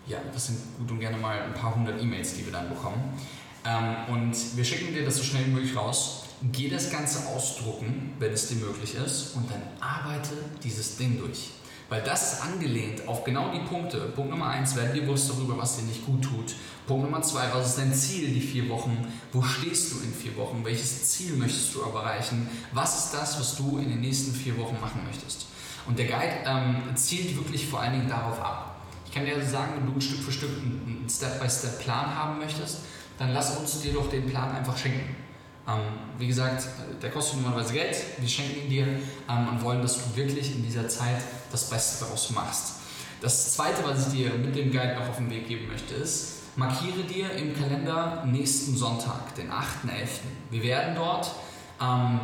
ja, 0.07 0.19
das 0.33 0.47
sind 0.47 0.59
gut 0.79 0.91
und 0.91 1.01
gerne 1.01 1.17
mal 1.17 1.41
ein 1.41 1.55
paar 1.55 1.75
hundert 1.75 2.01
E-Mails, 2.01 2.35
die 2.35 2.45
wir 2.45 2.53
dann 2.53 2.69
bekommen. 2.69 3.19
Ähm, 3.65 4.15
und 4.15 4.57
wir 4.57 4.65
schicken 4.65 4.95
dir 4.95 5.05
das 5.05 5.17
so 5.17 5.23
schnell 5.23 5.47
wie 5.47 5.51
möglich 5.51 5.77
raus. 5.77 6.26
Geh 6.43 6.69
das 6.69 6.91
Ganze 6.91 7.27
ausdrucken, 7.29 8.13
wenn 8.19 8.33
es 8.33 8.49
dir 8.49 8.57
möglich 8.57 8.95
ist, 8.95 9.35
und 9.37 9.51
dann 9.51 9.63
arbeite 9.81 10.35
dieses 10.63 10.97
Ding 10.99 11.19
durch. 11.19 11.51
Weil 11.89 12.03
das 12.03 12.35
ist 12.35 12.43
angelehnt 12.43 13.07
auf 13.07 13.25
genau 13.25 13.53
die 13.53 13.61
Punkte. 13.61 13.99
Punkt 14.15 14.31
Nummer 14.31 14.49
eins, 14.49 14.75
werde 14.75 14.93
dir 14.93 15.03
bewusst 15.03 15.31
darüber, 15.31 15.57
was 15.57 15.77
dir 15.77 15.85
nicht 15.85 16.05
gut 16.05 16.23
tut. 16.23 16.55
Punkt 16.87 17.05
Nummer 17.05 17.23
zwei, 17.23 17.45
was 17.55 17.69
ist 17.69 17.79
dein 17.79 17.95
Ziel 17.95 18.29
die 18.29 18.41
vier 18.41 18.69
Wochen? 18.69 19.07
Wo 19.33 19.41
stehst 19.41 19.93
du 19.93 20.01
in 20.01 20.13
vier 20.13 20.37
Wochen? 20.37 20.65
Welches 20.65 21.11
Ziel 21.11 21.37
möchtest 21.37 21.75
du 21.75 21.83
erreichen? 21.83 22.49
Was 22.73 23.05
ist 23.05 23.15
das, 23.15 23.39
was 23.39 23.57
du 23.57 23.79
in 23.79 23.89
den 23.89 24.01
nächsten 24.01 24.35
vier 24.35 24.59
Wochen 24.59 24.79
machen 24.81 25.01
möchtest? 25.07 25.47
Und 25.87 25.99
der 25.99 26.07
Guide 26.07 26.35
ähm, 26.45 26.83
zielt 26.97 27.37
wirklich 27.37 27.67
vor 27.67 27.81
allen 27.81 27.93
Dingen 27.93 28.09
darauf 28.09 28.41
ab. 28.41 28.81
Ich 29.07 29.13
kann 29.13 29.25
dir 29.25 29.37
also 29.37 29.49
sagen, 29.49 29.73
wenn 29.77 29.95
du 29.95 30.01
Stück 30.01 30.19
für 30.19 30.33
Stück 30.33 30.51
einen 30.51 31.07
Step-by-Step-Plan 31.09 32.15
haben 32.15 32.39
möchtest, 32.41 32.81
dann 33.19 33.33
lass 33.33 33.57
uns 33.57 33.81
dir 33.81 33.95
doch 33.95 34.11
den 34.11 34.27
Plan 34.27 34.55
einfach 34.55 34.77
schenken. 34.77 35.26
Ähm, 35.69 35.81
wie 36.19 36.29
gesagt, 36.29 36.69
der 37.03 37.11
kostet 37.11 37.41
normalerweise 37.41 37.75
Geld, 37.75 37.97
wir 38.19 38.29
schenken 38.29 38.63
ihn 38.63 38.71
dir 38.71 38.87
ähm, 39.29 39.49
und 39.49 39.63
wollen, 39.63 39.83
dass 39.83 39.95
du 39.95 40.17
wirklich 40.17 40.55
in 40.55 40.63
dieser 40.63 40.89
Zeit 40.89 41.19
das 41.51 41.69
Beste 41.69 42.05
daraus 42.05 42.31
machst. 42.31 42.75
Das 43.21 43.55
zweite, 43.55 43.83
was 43.85 44.07
ich 44.07 44.13
dir 44.13 44.35
mit 44.35 44.55
dem 44.55 44.71
Guide 44.71 44.95
noch 44.95 45.09
auf 45.09 45.17
den 45.17 45.31
Weg 45.31 45.49
geben 45.49 45.69
möchte, 45.69 45.95
ist, 45.95 46.57
markiere 46.57 47.03
dir 47.03 47.33
im 47.33 47.59
Kalender 47.59 48.25
nächsten 48.27 48.77
Sonntag, 48.77 49.35
den 49.35 49.51
8.11. 49.51 50.21
Wir 50.51 50.63
werden 50.63 50.95
dort 50.95 51.33
ähm, 51.81 52.21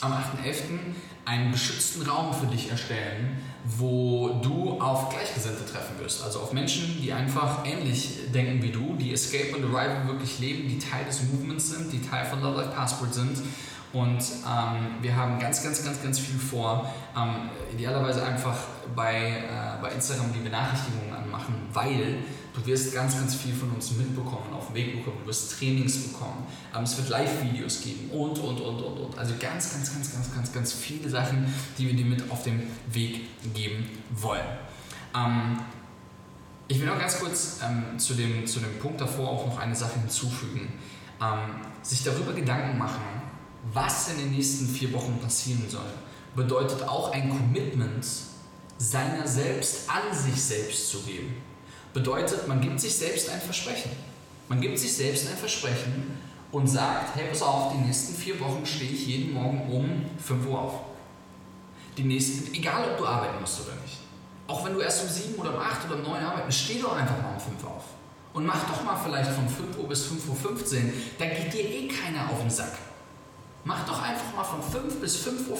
am 0.00 0.12
8.11. 0.12 0.78
einen 1.24 1.50
beschützten 1.50 2.08
Raum 2.08 2.32
für 2.32 2.46
dich 2.46 2.70
erstellen, 2.70 3.40
wo 3.64 4.40
du 4.42 4.80
auf 4.80 5.08
Gleichgesinnte 5.10 5.64
treffen 5.64 5.98
wirst. 6.00 6.24
Also 6.24 6.40
auf 6.40 6.52
Menschen, 6.52 7.00
die 7.00 7.12
einfach 7.12 7.64
ähnlich 7.64 8.32
denken 8.34 8.62
wie 8.62 8.70
du, 8.70 8.96
die 8.96 9.12
Escape 9.12 9.54
and 9.54 9.64
Arrival 9.64 10.08
wirklich 10.08 10.38
leben, 10.40 10.68
die 10.68 10.78
Teil 10.78 11.04
des 11.04 11.22
Movements 11.22 11.70
sind, 11.70 11.92
die 11.92 12.02
Teil 12.02 12.24
von 12.26 12.40
Love 12.40 12.62
Life 12.62 12.74
Passport 12.74 13.14
sind. 13.14 13.38
Und 13.92 14.18
ähm, 14.20 15.02
wir 15.02 15.14
haben 15.14 15.38
ganz, 15.38 15.62
ganz, 15.62 15.84
ganz, 15.84 16.02
ganz 16.02 16.18
viel 16.18 16.38
vor. 16.38 16.90
Ähm, 17.16 17.50
idealerweise 17.72 18.24
einfach 18.24 18.56
bei, 18.96 19.16
äh, 19.16 19.82
bei 19.82 19.90
Instagram 19.90 20.32
die 20.32 20.40
Benachrichtigungen 20.40 21.12
anmachen, 21.12 21.54
weil 21.72 22.18
Du 22.54 22.66
wirst 22.66 22.94
ganz, 22.94 23.14
ganz 23.14 23.34
viel 23.34 23.54
von 23.54 23.70
uns 23.70 23.92
mitbekommen, 23.92 24.52
auf 24.52 24.66
den 24.66 24.74
Weg 24.74 24.98
bekommen, 24.98 25.16
du 25.22 25.28
wirst 25.28 25.58
Trainings 25.58 25.96
bekommen, 26.08 26.46
ähm, 26.76 26.82
es 26.82 26.96
wird 26.98 27.08
Live-Videos 27.08 27.80
geben 27.80 28.10
und, 28.10 28.38
und, 28.38 28.60
und, 28.60 28.82
und, 28.82 28.98
und. 28.98 29.18
Also 29.18 29.34
ganz, 29.40 29.72
ganz, 29.72 29.92
ganz, 29.94 30.12
ganz, 30.12 30.34
ganz, 30.34 30.52
ganz 30.52 30.72
viele 30.72 31.08
Sachen, 31.08 31.46
die 31.78 31.86
wir 31.86 31.96
dir 31.96 32.04
mit 32.04 32.30
auf 32.30 32.42
den 32.42 32.62
Weg 32.92 33.22
geben 33.54 33.88
wollen. 34.10 34.44
Ähm, 35.16 35.60
ich 36.68 36.78
will 36.78 36.86
noch 36.86 36.98
ganz 36.98 37.20
kurz 37.20 37.60
ähm, 37.64 37.98
zu, 37.98 38.14
dem, 38.14 38.46
zu 38.46 38.60
dem 38.60 38.78
Punkt 38.78 39.00
davor 39.00 39.30
auch 39.30 39.46
noch 39.46 39.58
eine 39.58 39.74
Sache 39.74 40.00
hinzufügen. 40.00 40.74
Ähm, 41.22 41.54
sich 41.82 42.04
darüber 42.04 42.34
Gedanken 42.34 42.76
machen, 42.76 43.21
was 43.72 44.10
in 44.10 44.18
den 44.18 44.30
nächsten 44.32 44.66
vier 44.66 44.92
Wochen 44.92 45.18
passieren 45.22 45.64
soll, 45.68 45.92
bedeutet 46.34 46.82
auch 46.82 47.12
ein 47.12 47.30
Commitment 47.30 48.06
seiner 48.78 49.26
selbst 49.26 49.88
an 49.88 50.16
sich 50.16 50.42
selbst 50.42 50.90
zu 50.90 51.02
geben. 51.02 51.36
Bedeutet, 51.94 52.48
man 52.48 52.60
gibt 52.60 52.80
sich 52.80 52.94
selbst 52.94 53.28
ein 53.30 53.40
Versprechen. 53.40 53.90
Man 54.48 54.60
gibt 54.60 54.78
sich 54.78 54.92
selbst 54.92 55.28
ein 55.28 55.36
Versprechen 55.36 56.18
und 56.50 56.66
sagt, 56.66 57.14
hey, 57.14 57.28
pass 57.28 57.42
auf, 57.42 57.72
die 57.72 57.78
nächsten 57.78 58.14
vier 58.14 58.40
Wochen 58.40 58.66
stehe 58.66 58.90
ich 58.90 59.06
jeden 59.06 59.34
Morgen 59.34 59.70
um 59.70 60.06
5 60.18 60.46
Uhr 60.46 60.58
auf. 60.58 60.74
Die 61.96 62.04
nächsten, 62.04 62.52
egal 62.54 62.90
ob 62.90 62.98
du 62.98 63.06
arbeiten 63.06 63.40
musst 63.40 63.60
oder 63.60 63.76
nicht. 63.82 63.98
Auch 64.46 64.64
wenn 64.64 64.74
du 64.74 64.80
erst 64.80 65.04
um 65.04 65.08
7 65.08 65.34
oder 65.36 65.54
um 65.54 65.60
8 65.60 65.86
oder 65.86 65.96
um 65.96 66.02
9 66.02 66.24
arbeitest, 66.24 66.58
steh 66.58 66.80
doch 66.80 66.96
einfach 66.96 67.22
mal 67.22 67.34
um 67.34 67.40
5 67.40 67.62
Uhr 67.62 67.70
auf. 67.70 67.84
Und 68.32 68.46
mach 68.46 68.64
doch 68.68 68.82
mal 68.82 68.96
vielleicht 68.96 69.30
von 69.30 69.48
5 69.48 69.78
Uhr 69.78 69.88
bis 69.88 70.06
5.15 70.06 70.26
Uhr, 70.28 70.92
dann 71.18 71.28
geht 71.28 71.52
dir 71.52 71.68
eh 71.68 71.88
keiner 71.88 72.30
auf 72.30 72.40
den 72.40 72.50
Sack. 72.50 72.72
Mach 73.64 73.86
doch 73.86 74.02
einfach 74.02 74.34
mal 74.34 74.44
von 74.44 74.62
5 74.62 75.00
bis 75.00 75.24
5.15 75.26 75.50
Uhr 75.50 75.58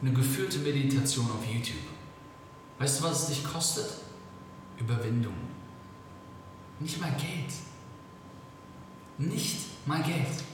eine 0.00 0.12
geführte 0.12 0.58
Meditation 0.58 1.26
auf 1.26 1.46
YouTube. 1.46 1.76
Weißt 2.78 3.00
du, 3.00 3.04
was 3.04 3.22
es 3.22 3.28
dich 3.28 3.44
kostet? 3.44 3.88
Überwindung. 4.78 5.34
Nicht 6.80 7.00
mal 7.00 7.10
Geld. 7.12 7.52
Nicht 9.18 9.86
mal 9.86 10.02
Geld. 10.02 10.44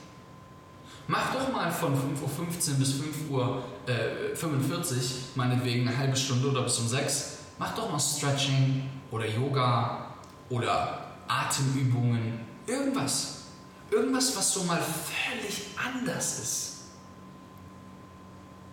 Mach 1.07 1.35
doch 1.35 1.53
mal 1.53 1.71
von 1.71 1.95
5.15 1.95 2.71
Uhr 2.71 2.77
bis 2.79 2.95
5.45 2.95 3.31
Uhr, 3.31 3.63
äh, 3.87 4.35
45, 4.35 5.17
meinetwegen 5.35 5.87
eine 5.87 5.97
halbe 5.97 6.17
Stunde 6.17 6.49
oder 6.49 6.63
bis 6.63 6.79
um 6.79 6.89
6. 6.89 7.39
Mach 7.59 7.75
doch 7.77 7.93
mal 7.93 8.01
Stretching 8.01 8.89
oder 9.11 9.29
Yoga 9.29 10.15
oder 10.49 11.05
Atemübungen. 11.29 12.41
Irgendwas. 12.67 13.44
Irgendwas, 13.91 14.37
was 14.37 14.53
so 14.53 14.65
mal 14.65 14.81
völlig 14.81 15.67
anders 15.77 16.39
ist. 16.41 16.75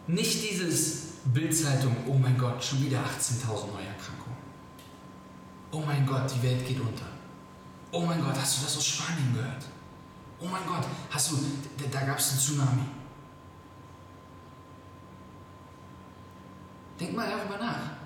Nicht 0.08 0.50
dieses 0.50 1.12
Bildzeitung, 1.26 1.95
oh 2.08 2.13
mein 2.13 2.38
Gott, 2.38 2.63
schon 2.63 2.84
wieder 2.84 3.00
18.000 3.00 3.67
neue 3.71 3.86
Erkrankungen. 3.86 4.38
Oh 5.71 5.82
mein 5.86 6.06
Gott, 6.06 6.32
die 6.36 6.43
Welt 6.43 6.65
geht 6.67 6.80
unter. 6.80 7.06
Oh 7.91 8.02
mein 8.02 8.21
Gott, 8.21 8.36
hast 8.36 8.60
du 8.60 8.63
das 8.63 8.78
aus 8.78 8.86
Spanien 8.86 9.34
gehört? 9.34 9.63
Oh 10.39 10.47
mein 10.47 10.65
Gott, 10.65 10.86
hast 11.10 11.32
du, 11.32 11.38
da, 11.78 12.00
da 12.00 12.06
gab 12.06 12.17
es 12.17 12.32
einen 12.32 12.39
Tsunami. 12.39 12.82
Denk 17.00 17.15
mal 17.15 17.30
darüber 17.30 17.58
nach. 17.58 18.01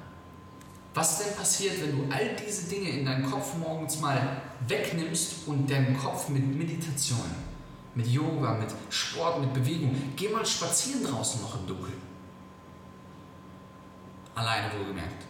Was 0.96 1.18
denn 1.18 1.36
passiert, 1.36 1.82
wenn 1.82 1.92
du 1.92 2.14
all 2.14 2.38
diese 2.38 2.70
Dinge 2.70 2.90
in 2.90 3.06
deinem 3.06 3.30
Kopf 3.30 3.54
morgens 3.58 4.00
mal 4.00 4.42
wegnimmst 4.66 5.46
und 5.46 5.70
deinen 5.70 5.98
Kopf 5.98 6.30
mit 6.30 6.58
Meditation, 6.58 7.30
mit 7.96 8.08
Yoga, 8.08 8.54
mit 8.54 8.70
Sport, 8.90 9.42
mit 9.42 9.54
Bewegung, 9.54 9.94
geh 10.16 10.30
mal 10.30 10.46
spazieren 10.46 11.04
draußen 11.04 11.42
noch 11.42 11.60
im 11.60 11.68
Dunkeln. 11.68 12.02
Alleine 14.36 14.72
wohlgemerkt. 14.80 15.26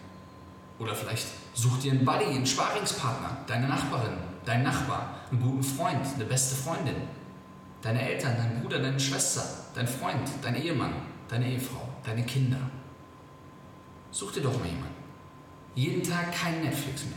Oder 0.78 0.94
vielleicht 0.94 1.26
such 1.54 1.80
dir 1.80 1.92
einen 1.92 2.04
Buddy, 2.04 2.26
einen 2.26 2.46
Sparingspartner, 2.46 3.38
deine 3.48 3.66
Nachbarin, 3.66 4.18
deinen 4.44 4.62
Nachbar, 4.62 5.22
einen 5.32 5.40
guten 5.40 5.64
Freund, 5.64 6.06
eine 6.14 6.26
beste 6.26 6.54
Freundin, 6.54 7.08
deine 7.82 8.08
Eltern, 8.08 8.36
deinen 8.36 8.60
Bruder, 8.60 8.78
deine 8.78 9.00
Schwester, 9.00 9.42
dein 9.74 9.88
Freund, 9.88 10.30
dein 10.42 10.54
Ehemann, 10.54 10.94
deine 11.26 11.50
Ehefrau, 11.50 11.88
deine 12.04 12.24
Kinder. 12.24 12.70
Such 14.12 14.30
dir 14.30 14.42
doch 14.42 14.56
mal 14.60 14.68
jemanden. 14.68 14.95
Jeden 15.76 16.02
Tag 16.02 16.34
kein 16.34 16.62
Netflix 16.62 17.04
mehr. 17.04 17.12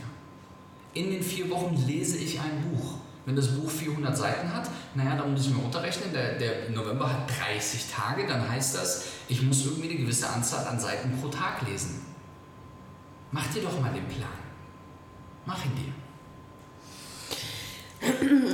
In 0.92 1.10
den 1.10 1.22
vier 1.22 1.50
Wochen 1.50 1.74
lese 1.86 2.18
ich 2.18 2.38
ein 2.38 2.70
Buch. 2.70 2.94
Wenn 3.26 3.36
das 3.36 3.48
Buch 3.48 3.70
400 3.70 4.16
Seiten 4.16 4.52
hat, 4.54 4.70
naja, 4.94 5.16
dann 5.16 5.32
muss 5.32 5.46
ich 5.46 5.52
mir 5.52 5.60
runterrechnen, 5.62 6.12
der, 6.12 6.38
der 6.38 6.70
November 6.70 7.12
hat 7.12 7.28
30 7.28 7.86
Tage, 7.90 8.26
dann 8.26 8.48
heißt 8.48 8.76
das, 8.76 9.04
ich 9.28 9.42
muss 9.42 9.64
irgendwie 9.64 9.90
eine 9.90 9.98
gewisse 9.98 10.28
Anzahl 10.28 10.66
an 10.66 10.80
Seiten 10.80 11.12
pro 11.20 11.28
Tag 11.28 11.62
lesen. 11.68 12.06
Mach 13.30 13.46
dir 13.48 13.62
doch 13.62 13.78
mal 13.80 13.92
den 13.92 14.06
Plan. 14.08 14.28
Mach 15.46 15.64
ihn 15.64 15.72
dir. 15.76 15.92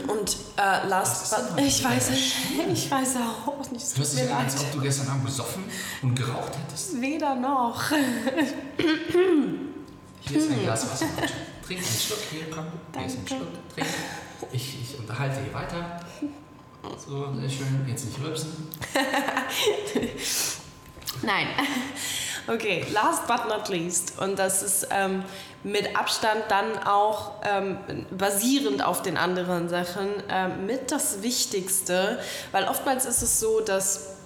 Und 0.08 0.36
äh, 0.56 0.88
last 0.88 1.34
but 1.54 1.64
ich 1.64 1.82
weiß, 1.82 2.10
ich 2.10 2.90
weiß 2.90 3.16
auch 3.16 3.70
nicht. 3.70 3.96
Du 3.96 4.00
hast 4.00 4.18
dich 4.18 4.30
an, 4.30 4.44
als 4.44 4.60
ob 4.60 4.72
du 4.72 4.80
gestern 4.80 5.08
Abend 5.08 5.24
besoffen 5.24 5.64
und 6.02 6.14
geraucht 6.14 6.52
hättest. 6.58 7.00
Weder 7.00 7.36
noch. 7.36 7.80
Hier 10.28 10.38
ist 10.38 10.50
ein 10.50 10.62
Glas 10.62 10.90
Wasser. 10.90 11.06
Trink 11.64 11.80
einen 11.80 11.88
Schluck. 11.88 12.18
Hier, 12.30 12.50
komm. 12.52 12.66
Hier 12.96 13.06
ist 13.06 13.18
ein 13.18 13.28
Schluck. 13.28 13.48
Trink. 13.74 13.86
Ich, 14.52 14.82
ich 14.82 14.98
unterhalte 14.98 15.40
hier 15.40 15.54
weiter. 15.54 16.00
So, 17.06 17.32
sehr 17.40 17.48
schön. 17.48 17.86
Jetzt 17.86 18.06
nicht 18.06 18.20
rülpsen. 18.20 18.68
Nein. 21.22 21.46
Okay, 22.48 22.86
last 22.92 23.26
but 23.26 23.48
not 23.48 23.68
least. 23.68 24.20
Und 24.20 24.38
das 24.38 24.62
ist 24.62 24.88
ähm, 24.90 25.24
mit 25.62 25.96
Abstand 25.96 26.44
dann 26.48 26.78
auch 26.84 27.32
ähm, 27.44 27.78
basierend 28.10 28.84
auf 28.84 29.02
den 29.02 29.16
anderen 29.16 29.68
Sachen 29.68 30.08
ähm, 30.28 30.66
mit 30.66 30.92
das 30.92 31.22
Wichtigste, 31.22 32.20
weil 32.52 32.64
oftmals 32.64 33.04
ist 33.04 33.22
es 33.22 33.40
so, 33.40 33.60
dass 33.60 34.16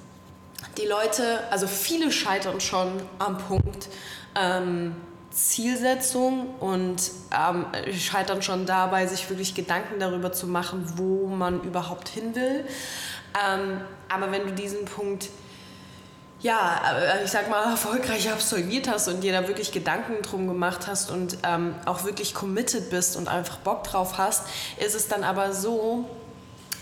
die 0.77 0.87
Leute, 0.87 1.41
also 1.51 1.67
viele 1.67 2.13
scheitern 2.13 2.61
schon 2.61 3.03
am 3.19 3.39
Punkt 3.39 3.89
ähm, 4.35 4.97
Zielsetzung 5.31 6.55
und 6.59 7.11
ähm, 7.33 7.67
scheitern 7.93 8.43
schon 8.43 8.67
dabei, 8.67 9.07
sich 9.07 9.29
wirklich 9.31 9.55
Gedanken 9.55 10.01
darüber 10.01 10.33
zu 10.33 10.47
machen, 10.47 10.93
wo 10.97 11.27
man 11.27 11.63
überhaupt 11.63 12.09
hin 12.09 12.35
will. 12.35 12.65
Ähm, 13.49 13.81
aber 14.09 14.33
wenn 14.33 14.47
du 14.47 14.53
diesen 14.53 14.85
Punkt 14.85 15.29
ja, 16.43 16.81
äh, 16.97 17.25
ich 17.25 17.31
sag 17.31 17.51
mal, 17.51 17.71
erfolgreich 17.71 18.31
absolviert 18.31 18.89
hast 18.89 19.09
und 19.09 19.21
dir 19.21 19.33
da 19.33 19.47
wirklich 19.47 19.73
Gedanken 19.73 20.23
drum 20.23 20.47
gemacht 20.47 20.87
hast 20.87 21.11
und 21.11 21.39
ähm, 21.45 21.75
auch 21.85 22.05
wirklich 22.05 22.35
committed 22.35 22.91
bist 22.91 23.17
und 23.17 23.29
einfach 23.29 23.59
Bock 23.59 23.85
drauf 23.85 24.19
hast, 24.19 24.47
ist 24.79 24.95
es 24.95 25.09
dann 25.09 25.23
aber 25.23 25.53
so, 25.53 26.09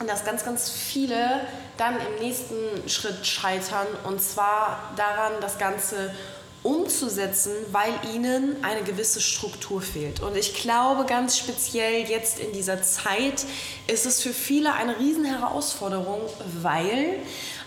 dass 0.06 0.24
ganz, 0.24 0.44
ganz 0.44 0.70
viele 0.70 1.40
dann 1.76 1.94
im 1.94 2.24
nächsten 2.24 2.88
Schritt 2.88 3.26
scheitern 3.26 3.87
und 4.04 4.22
zwar 4.22 4.92
daran, 4.96 5.32
das 5.40 5.58
Ganze 5.58 6.14
umzusetzen, 6.62 7.52
weil 7.70 7.92
ihnen 8.14 8.56
eine 8.62 8.82
gewisse 8.82 9.20
Struktur 9.20 9.80
fehlt. 9.80 10.20
Und 10.20 10.36
ich 10.36 10.54
glaube 10.54 11.04
ganz 11.06 11.38
speziell 11.38 12.08
jetzt 12.08 12.38
in 12.40 12.52
dieser 12.52 12.82
Zeit 12.82 13.44
ist 13.86 14.06
es 14.06 14.22
für 14.22 14.32
viele 14.32 14.74
eine 14.74 14.98
riesen 14.98 15.24
Herausforderung, 15.24 16.20
weil 16.60 17.20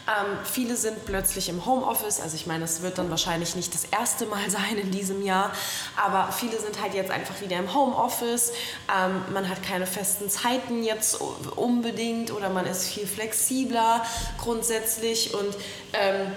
ähm, 0.07 0.37
viele 0.43 0.75
sind 0.75 1.05
plötzlich 1.05 1.49
im 1.49 1.65
Homeoffice. 1.65 2.19
Also 2.19 2.35
ich 2.35 2.47
meine, 2.47 2.65
es 2.65 2.81
wird 2.81 2.97
dann 2.97 3.09
wahrscheinlich 3.09 3.55
nicht 3.55 3.73
das 3.73 3.85
erste 3.85 4.25
Mal 4.25 4.49
sein 4.49 4.77
in 4.77 4.91
diesem 4.91 5.23
Jahr, 5.23 5.51
aber 5.95 6.31
viele 6.31 6.59
sind 6.59 6.81
halt 6.81 6.93
jetzt 6.93 7.11
einfach 7.11 7.39
wieder 7.41 7.57
im 7.57 7.73
Homeoffice. 7.73 8.51
Ähm, 8.93 9.21
man 9.33 9.47
hat 9.47 9.63
keine 9.63 9.85
festen 9.87 10.29
Zeiten 10.29 10.83
jetzt 10.83 11.19
unbedingt 11.55 12.31
oder 12.31 12.49
man 12.49 12.65
ist 12.65 12.87
viel 12.87 13.07
flexibler 13.07 14.03
grundsätzlich 14.37 15.33
und 15.33 15.55
ähm, 15.93 16.31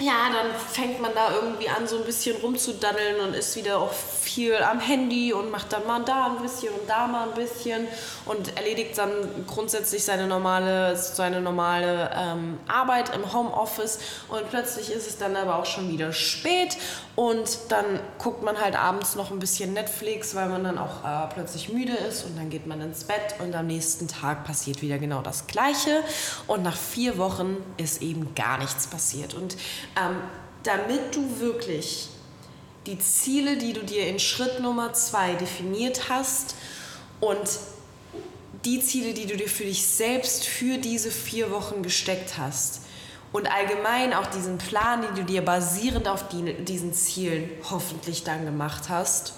ja, 0.00 0.30
dann 0.32 0.54
fängt 0.54 1.00
man 1.00 1.14
da 1.14 1.34
irgendwie 1.34 1.68
an, 1.68 1.86
so 1.86 1.98
ein 1.98 2.04
bisschen 2.04 2.36
rumzudaddeln 2.36 3.20
und 3.20 3.34
ist 3.34 3.54
wieder 3.56 3.78
auch 3.78 3.92
viel 3.92 4.56
am 4.56 4.80
Handy 4.80 5.32
und 5.32 5.50
macht 5.50 5.72
dann 5.72 5.86
mal 5.86 6.02
da 6.04 6.26
ein 6.26 6.42
bisschen 6.42 6.72
und 6.72 6.88
da 6.88 7.06
mal 7.06 7.28
ein 7.28 7.34
bisschen 7.34 7.86
und 8.24 8.56
erledigt 8.56 8.96
dann 8.96 9.10
grundsätzlich 9.46 10.04
seine 10.04 10.26
normale, 10.26 10.96
seine 10.96 11.40
normale 11.40 12.10
ähm, 12.14 12.58
Arbeit 12.66 13.14
im 13.14 13.32
Homeoffice. 13.32 13.98
Und 14.28 14.48
plötzlich 14.48 14.90
ist 14.90 15.06
es 15.06 15.18
dann 15.18 15.36
aber 15.36 15.58
auch 15.58 15.66
schon 15.66 15.90
wieder 15.90 16.12
spät 16.12 16.78
und 17.16 17.58
dann 17.68 17.84
guckt 18.16 18.42
man 18.42 18.58
halt 18.58 18.76
abends 18.76 19.16
noch 19.16 19.30
ein 19.30 19.38
bisschen 19.38 19.74
Netflix, 19.74 20.34
weil 20.34 20.48
man 20.48 20.64
dann 20.64 20.78
auch 20.78 21.04
äh, 21.04 21.26
plötzlich 21.34 21.68
müde 21.68 21.92
ist 21.92 22.24
und 22.24 22.38
dann 22.38 22.48
geht 22.48 22.66
man 22.66 22.80
ins 22.80 23.04
Bett 23.04 23.34
und 23.40 23.54
am 23.54 23.66
nächsten 23.66 24.08
Tag 24.08 24.44
passiert 24.44 24.80
wieder 24.80 24.98
genau 24.98 25.20
das 25.20 25.46
Gleiche. 25.46 26.02
Und 26.46 26.62
nach 26.62 26.76
vier 26.76 27.18
Wochen 27.18 27.58
ist 27.76 28.00
eben 28.00 28.34
gar 28.34 28.56
nichts 28.56 28.86
passiert. 28.86 29.34
Und 29.34 29.56
ähm, 29.96 30.16
damit 30.62 31.14
du 31.14 31.40
wirklich 31.40 32.08
die 32.86 32.98
Ziele, 32.98 33.56
die 33.56 33.72
du 33.72 33.82
dir 33.82 34.06
in 34.06 34.18
Schritt 34.18 34.60
Nummer 34.60 34.92
zwei 34.92 35.34
definiert 35.34 36.08
hast 36.08 36.54
und 37.20 37.58
die 38.64 38.80
Ziele, 38.82 39.14
die 39.14 39.26
du 39.26 39.36
dir 39.36 39.48
für 39.48 39.64
dich 39.64 39.86
selbst 39.86 40.44
für 40.44 40.78
diese 40.78 41.10
vier 41.10 41.50
Wochen 41.50 41.82
gesteckt 41.82 42.36
hast 42.38 42.82
und 43.32 43.50
allgemein 43.50 44.12
auch 44.12 44.26
diesen 44.26 44.58
Plan, 44.58 45.02
den 45.02 45.14
du 45.14 45.24
dir 45.24 45.44
basierend 45.44 46.08
auf 46.08 46.28
die, 46.28 46.52
diesen 46.64 46.92
Zielen 46.92 47.48
hoffentlich 47.70 48.24
dann 48.24 48.44
gemacht 48.44 48.88
hast, 48.88 49.34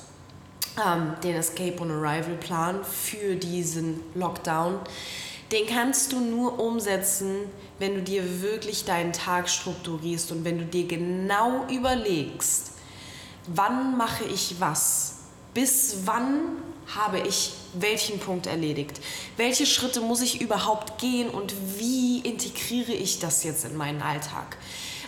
ähm, 0.85 1.15
den 1.23 1.37
Escape 1.37 1.81
on 1.81 1.91
Arrival 1.91 2.37
Plan 2.37 2.85
für 2.85 3.37
diesen 3.37 4.01
Lockdown, 4.15 4.81
den 5.53 5.67
kannst 5.67 6.13
du 6.13 6.21
nur 6.21 6.59
umsetzen, 6.59 7.37
wenn 7.79 7.95
du 7.95 8.03
dir 8.03 8.43
wirklich 8.43 8.85
deinen 8.85 9.13
Tag 9.13 9.51
strukturierst 9.51 10.33
und 10.33 10.45
wenn 10.45 10.59
du 10.59 10.65
dir 10.65 10.87
genau 10.87 11.67
überlegst, 11.69 12.73
wann 13.47 13.97
mache 13.97 14.25
ich 14.25 14.57
was, 14.61 15.17
bis 15.53 15.99
wann 16.05 16.57
habe 16.95 17.21
ich 17.21 17.53
welchen 17.75 18.19
Punkt 18.19 18.47
erledigt, 18.47 19.01
welche 19.37 19.67
Schritte 19.67 20.01
muss 20.01 20.21
ich 20.21 20.41
überhaupt 20.41 20.99
gehen 20.99 21.29
und 21.29 21.55
wie 21.79 22.21
integriere 22.21 22.93
ich 22.93 23.19
das 23.19 23.45
jetzt 23.45 23.65
in 23.65 23.77
meinen 23.77 24.03
Alltag. 24.03 24.57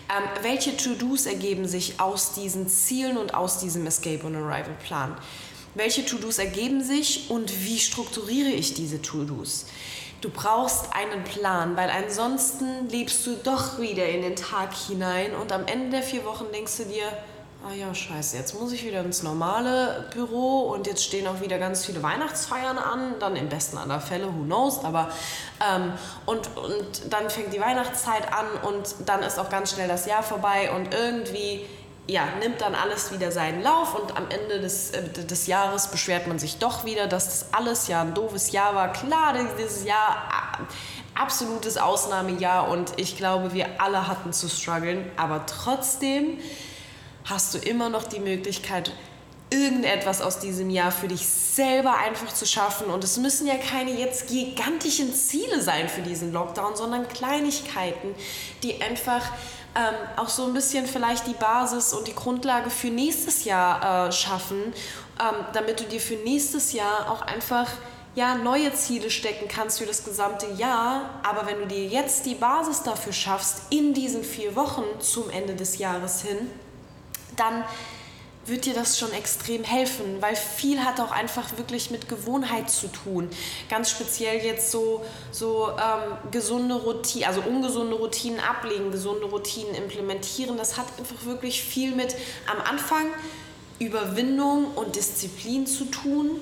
Ähm, 0.09 0.28
welche 0.42 0.76
To-Dos 0.76 1.26
ergeben 1.26 1.66
sich 1.66 2.00
aus 2.00 2.35
diesen 2.35 2.68
Zielen 2.68 3.16
und 3.16 3.35
aus 3.35 3.59
diesem 3.59 3.87
Escape 3.87 4.24
on 4.24 4.37
Arrival 4.37 4.76
Plan? 4.85 5.16
Welche 5.74 6.04
To-Dos 6.04 6.38
ergeben 6.38 6.85
sich 6.85 7.30
und 7.30 7.64
wie 7.64 7.78
strukturiere 7.78 8.50
ich 8.50 8.74
diese 8.74 9.00
To-Dos? 9.00 9.66
Du 10.24 10.30
brauchst 10.30 10.87
einen 10.96 11.22
Plan, 11.22 11.76
weil 11.76 11.90
ansonsten 11.90 12.88
lebst 12.88 13.26
du 13.26 13.37
doch 13.44 13.78
wieder 13.78 14.08
in 14.08 14.22
den 14.22 14.37
Tag 14.37 14.72
hinein 14.72 15.34
und 15.34 15.52
am 15.52 15.66
Ende 15.66 15.90
der 15.90 16.02
vier 16.02 16.24
Wochen 16.24 16.46
denkst 16.50 16.78
du 16.78 16.84
dir, 16.84 17.04
ah 17.62 17.74
ja, 17.74 17.94
scheiße, 17.94 18.34
jetzt 18.38 18.58
muss 18.58 18.72
ich 18.72 18.87
wieder 18.87 19.00
ins 19.00 19.22
normale 19.22 20.08
Büro 20.14 20.60
und 20.60 20.87
jetzt 20.87 21.04
stehen 21.04 21.26
auch 21.26 21.42
wieder 21.42 21.58
ganz 21.58 21.84
viele 21.84 22.02
Weihnachtsfeiern 22.02 22.78
an, 22.78 23.16
dann 23.20 23.37
im 23.37 23.50
besten 23.50 23.76
aller 23.76 24.00
Fälle, 24.00 24.28
who 24.28 24.44
knows, 24.44 24.82
aber 24.82 25.10
ähm, 25.60 25.92
und, 26.24 26.56
und 26.56 27.12
dann 27.12 27.28
fängt 27.28 27.52
die 27.52 27.60
Weihnachtszeit 27.60 28.32
an 28.32 28.46
und 28.66 28.94
dann 29.04 29.22
ist 29.22 29.38
auch 29.38 29.50
ganz 29.50 29.72
schnell 29.72 29.88
das 29.88 30.06
Jahr 30.06 30.22
vorbei 30.22 30.72
und 30.74 30.94
irgendwie 30.94 31.66
ja, 32.06 32.28
nimmt 32.40 32.60
dann 32.60 32.74
alles 32.74 33.12
wieder 33.12 33.32
seinen 33.32 33.62
Lauf 33.62 33.94
und 33.94 34.16
am 34.16 34.28
Ende 34.28 34.60
des, 34.60 34.90
äh, 34.90 35.08
des 35.08 35.46
Jahres 35.46 35.88
beschwert 35.88 36.26
man 36.26 36.38
sich 36.38 36.58
doch 36.58 36.84
wieder, 36.84 37.06
dass 37.06 37.26
das 37.26 37.54
alles 37.54 37.88
ja 37.88 38.02
ein 38.02 38.14
doofes 38.14 38.52
Jahr 38.52 38.74
war. 38.74 38.92
Klar, 38.92 39.34
dieses 39.58 39.84
Jahr 39.84 40.28
äh, 40.60 41.20
absolutes 41.20 41.78
Ausnahmejahr 41.78 42.68
und 42.68 42.92
ich 42.96 43.16
glaube, 43.16 43.54
wir 43.54 43.80
alle 43.80 44.06
hatten 44.06 44.32
zu 44.32 44.48
strugglen, 44.48 45.10
aber 45.16 45.46
trotzdem 45.46 46.38
hast 47.24 47.54
du 47.54 47.58
immer 47.58 47.88
noch 47.88 48.04
die 48.04 48.20
Möglichkeit, 48.20 48.92
irgendetwas 49.50 50.20
aus 50.20 50.40
diesem 50.40 50.68
Jahr 50.68 50.90
für 50.90 51.08
dich 51.08 51.26
selber 51.26 51.96
einfach 51.98 52.32
zu 52.32 52.44
schaffen. 52.44 52.88
Und 52.88 53.04
es 53.04 53.16
müssen 53.18 53.46
ja 53.46 53.54
keine 53.54 53.92
jetzt 53.92 54.28
gigantischen 54.28 55.14
Ziele 55.14 55.62
sein 55.62 55.88
für 55.88 56.02
diesen 56.02 56.32
Lockdown, 56.32 56.76
sondern 56.76 57.08
Kleinigkeiten, 57.08 58.14
die 58.62 58.82
einfach 58.82 59.22
ähm, 59.76 59.94
auch 60.16 60.28
so 60.28 60.46
ein 60.46 60.52
bisschen 60.52 60.87
vielleicht 60.87 61.26
die 61.26 61.34
Basis 61.34 61.92
und 61.92 62.06
die 62.06 62.14
Grundlage 62.14 62.70
für 62.70 62.88
nächstes 62.88 63.44
Jahr 63.44 64.08
äh, 64.08 64.12
schaffen, 64.12 64.72
ähm, 65.20 65.44
damit 65.52 65.80
du 65.80 65.84
dir 65.84 66.00
für 66.00 66.14
nächstes 66.14 66.72
Jahr 66.72 67.10
auch 67.10 67.22
einfach 67.22 67.68
ja, 68.14 68.37
neue 68.37 68.72
Ziele 68.74 69.10
stecken 69.10 69.48
kannst 69.48 69.78
für 69.78 69.87
das 69.87 70.04
gesamte 70.04 70.46
Jahr. 70.52 71.20
Aber 71.24 71.46
wenn 71.46 71.58
du 71.58 71.66
dir 71.66 71.84
jetzt 71.87 72.26
die 72.26 72.37
Basis 72.37 72.82
dafür 72.82 73.12
schaffst, 73.12 73.62
in 73.70 73.92
diesen 73.92 74.22
vier 74.22 74.54
Wochen 74.54 74.84
zum 75.00 75.30
Ende 75.30 75.54
des 75.54 75.78
Jahres 75.78 76.22
hin, 76.22 76.50
dann 77.37 77.64
wird 78.46 78.66
dir 78.66 78.74
das 78.74 78.98
schon 78.98 79.12
extrem 79.12 79.64
helfen, 79.64 80.20
weil 80.20 80.37
viel 80.37 80.85
hat 80.85 81.00
auch 81.00 81.11
einfach 81.11 81.57
wirklich 81.57 81.90
mit 81.90 82.09
Gewohnheit 82.09 82.70
zu 82.70 82.88
tun. 82.88 83.30
Ganz 83.68 83.90
speziell 83.90 84.44
jetzt 84.44 84.70
so, 84.70 85.04
so 85.30 85.70
ähm, 85.70 86.30
gesunde 86.30 86.74
Routinen, 86.74 87.26
also 87.26 87.40
ungesunde 87.40 87.96
Routinen 87.96 88.40
ablegen, 88.40 88.90
gesunde 88.90 89.26
Routinen 89.26 89.74
implementieren. 89.74 90.57
Das 90.57 90.76
hat 90.76 90.87
einfach 90.98 91.24
wirklich 91.24 91.62
viel 91.62 91.94
mit 91.94 92.14
am 92.50 92.61
Anfang 92.61 93.07
Überwindung 93.78 94.72
und 94.74 94.96
Disziplin 94.96 95.66
zu 95.66 95.87
tun. 95.87 96.40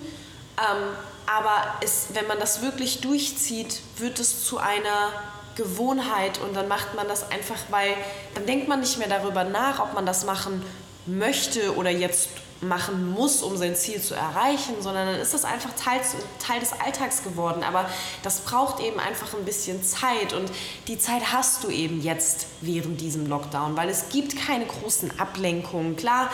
Ähm, 0.59 0.97
aber 1.27 1.77
es, 1.83 2.09
wenn 2.15 2.27
man 2.27 2.39
das 2.39 2.63
wirklich 2.63 3.01
durchzieht, 3.01 3.81
wird 3.99 4.19
es 4.19 4.45
zu 4.45 4.59
einer 4.59 5.13
Gewohnheit 5.55 6.41
und 6.41 6.55
dann 6.57 6.67
macht 6.67 6.95
man 6.95 7.07
das 7.09 7.31
einfach, 7.31 7.59
weil 7.69 7.95
dann 8.35 8.47
denkt 8.47 8.69
man 8.69 8.81
nicht 8.81 8.99
mehr 8.99 9.09
darüber 9.09 9.45
nach, 9.45 9.81
ob 9.81 9.95
man 9.95 10.07
das 10.07 10.25
machen 10.25 10.63
möchte 11.07 11.77
oder 11.77 11.91
jetzt 11.91 12.29
machen 12.63 13.11
muss, 13.11 13.43
um 13.43 13.57
sein 13.57 13.75
Ziel 13.75 14.01
zu 14.01 14.15
erreichen, 14.15 14.77
sondern 14.81 15.09
dann 15.09 15.21
ist 15.21 15.35
das 15.35 15.45
einfach 15.45 15.71
Teil, 15.75 16.01
Teil 16.39 16.61
des 16.61 16.73
Alltags 16.73 17.25
geworden. 17.25 17.65
Aber 17.65 17.91
das 18.23 18.41
braucht 18.41 18.81
eben 18.81 19.01
einfach 19.01 19.35
ein 19.35 19.45
bisschen 19.45 19.83
Zeit 19.83 20.33
und 20.33 20.51
die 20.87 20.99
Zeit 20.99 21.33
hast 21.33 21.65
du 21.65 21.71
eben 21.71 22.01
jetzt 22.01 22.47
während 22.61 23.01
diesem 23.01 23.27
Lockdown, 23.27 23.77
weil 23.77 23.89
es 23.89 24.09
gibt 24.11 24.37
keine 24.37 24.65
großen 24.65 25.19
Ablenkungen. 25.19 25.97
Klar, 25.97 26.31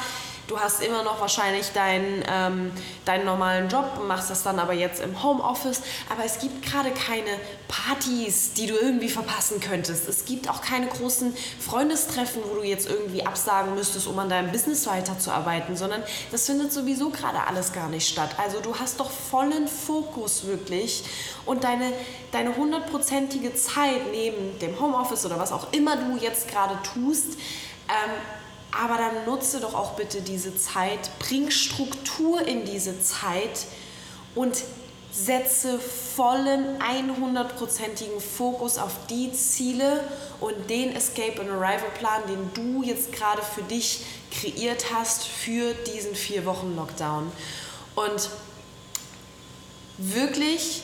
Du 0.48 0.58
hast 0.58 0.82
immer 0.82 1.02
noch 1.02 1.20
wahrscheinlich 1.20 1.72
deinen, 1.72 2.24
ähm, 2.26 2.72
deinen 3.04 3.26
normalen 3.26 3.68
Job, 3.68 3.84
machst 4.08 4.30
das 4.30 4.42
dann 4.42 4.58
aber 4.58 4.72
jetzt 4.72 4.98
im 5.02 5.22
Homeoffice. 5.22 5.82
Aber 6.08 6.24
es 6.24 6.38
gibt 6.38 6.64
gerade 6.64 6.90
keine 6.90 7.28
Partys, 7.68 8.54
die 8.54 8.66
du 8.66 8.74
irgendwie 8.74 9.10
verpassen 9.10 9.60
könntest. 9.60 10.08
Es 10.08 10.24
gibt 10.24 10.48
auch 10.48 10.62
keine 10.62 10.86
großen 10.86 11.36
Freundestreffen, 11.60 12.40
wo 12.50 12.60
du 12.60 12.62
jetzt 12.62 12.88
irgendwie 12.88 13.26
absagen 13.26 13.74
müsstest, 13.74 14.06
um 14.06 14.18
an 14.18 14.30
deinem 14.30 14.50
Business 14.50 14.86
weiterzuarbeiten, 14.86 15.76
sondern 15.76 16.02
das 16.32 16.46
findet 16.46 16.72
sowieso 16.72 17.10
gerade 17.10 17.46
alles 17.46 17.74
gar 17.74 17.90
nicht 17.90 18.08
statt. 18.08 18.30
Also 18.42 18.60
du 18.60 18.74
hast 18.74 19.00
doch 19.00 19.10
vollen 19.10 19.68
Fokus 19.68 20.46
wirklich 20.46 21.04
und 21.44 21.62
deine, 21.62 21.92
deine 22.32 22.56
hundertprozentige 22.56 23.54
Zeit 23.54 24.00
neben 24.12 24.58
dem 24.60 24.80
Homeoffice 24.80 25.26
oder 25.26 25.38
was 25.38 25.52
auch 25.52 25.74
immer 25.74 25.96
du 25.96 26.16
jetzt 26.16 26.48
gerade 26.48 26.78
tust, 26.94 27.34
ähm, 27.88 28.12
aber 28.70 28.98
dann 28.98 29.24
nutze 29.24 29.60
doch 29.60 29.74
auch 29.74 29.92
bitte 29.92 30.20
diese 30.20 30.56
Zeit, 30.56 31.10
bring 31.18 31.50
Struktur 31.50 32.46
in 32.46 32.64
diese 32.64 33.00
Zeit 33.02 33.66
und 34.34 34.62
setze 35.10 35.80
vollen 35.80 36.78
100%igen 36.78 38.20
Fokus 38.20 38.78
auf 38.78 38.92
die 39.08 39.32
Ziele 39.32 40.04
und 40.40 40.68
den 40.68 40.94
Escape 40.94 41.40
and 41.40 41.50
Arrival 41.50 41.90
Plan, 41.98 42.22
den 42.28 42.50
du 42.54 42.82
jetzt 42.82 43.12
gerade 43.12 43.42
für 43.42 43.62
dich 43.62 44.04
kreiert 44.30 44.92
hast 44.94 45.24
für 45.24 45.72
diesen 45.74 46.14
vier 46.14 46.44
Wochen 46.44 46.76
Lockdown. 46.76 47.32
Und 47.96 48.30
wirklich 49.96 50.82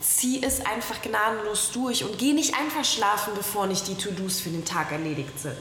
zieh 0.00 0.42
es 0.42 0.66
einfach 0.66 1.00
gnadenlos 1.00 1.70
durch 1.72 2.04
und 2.04 2.18
geh 2.18 2.32
nicht 2.32 2.54
einfach 2.56 2.84
schlafen, 2.84 3.32
bevor 3.36 3.66
nicht 3.66 3.86
die 3.86 3.94
To-Dos 3.94 4.40
für 4.40 4.50
den 4.50 4.64
Tag 4.64 4.92
erledigt 4.92 5.38
sind 5.38 5.56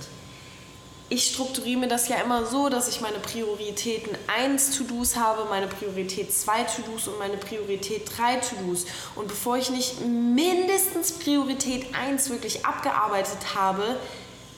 ich 1.10 1.26
strukturiere 1.26 1.80
mir 1.80 1.88
das 1.88 2.08
ja 2.08 2.18
immer 2.18 2.46
so, 2.46 2.70
dass 2.70 2.88
ich 2.88 3.02
meine 3.02 3.18
Prioritäten 3.18 4.16
1 4.28 4.78
To-Dos 4.78 5.16
habe, 5.16 5.46
meine 5.50 5.68
Priorität 5.68 6.32
2 6.32 6.64
To-Dos 6.64 7.08
und 7.08 7.18
meine 7.18 7.38
Priorität 7.38 8.10
3 8.16 8.36
To-Dos. 8.36 8.86
Und 9.16 9.28
bevor 9.28 9.58
ich 9.58 9.72
nicht 9.72 10.02
mindestens 10.06 11.14
Priorität 11.14 11.96
1 11.96 12.30
wirklich 12.30 12.64
abgearbeitet 12.64 13.56
habe, 13.56 14.00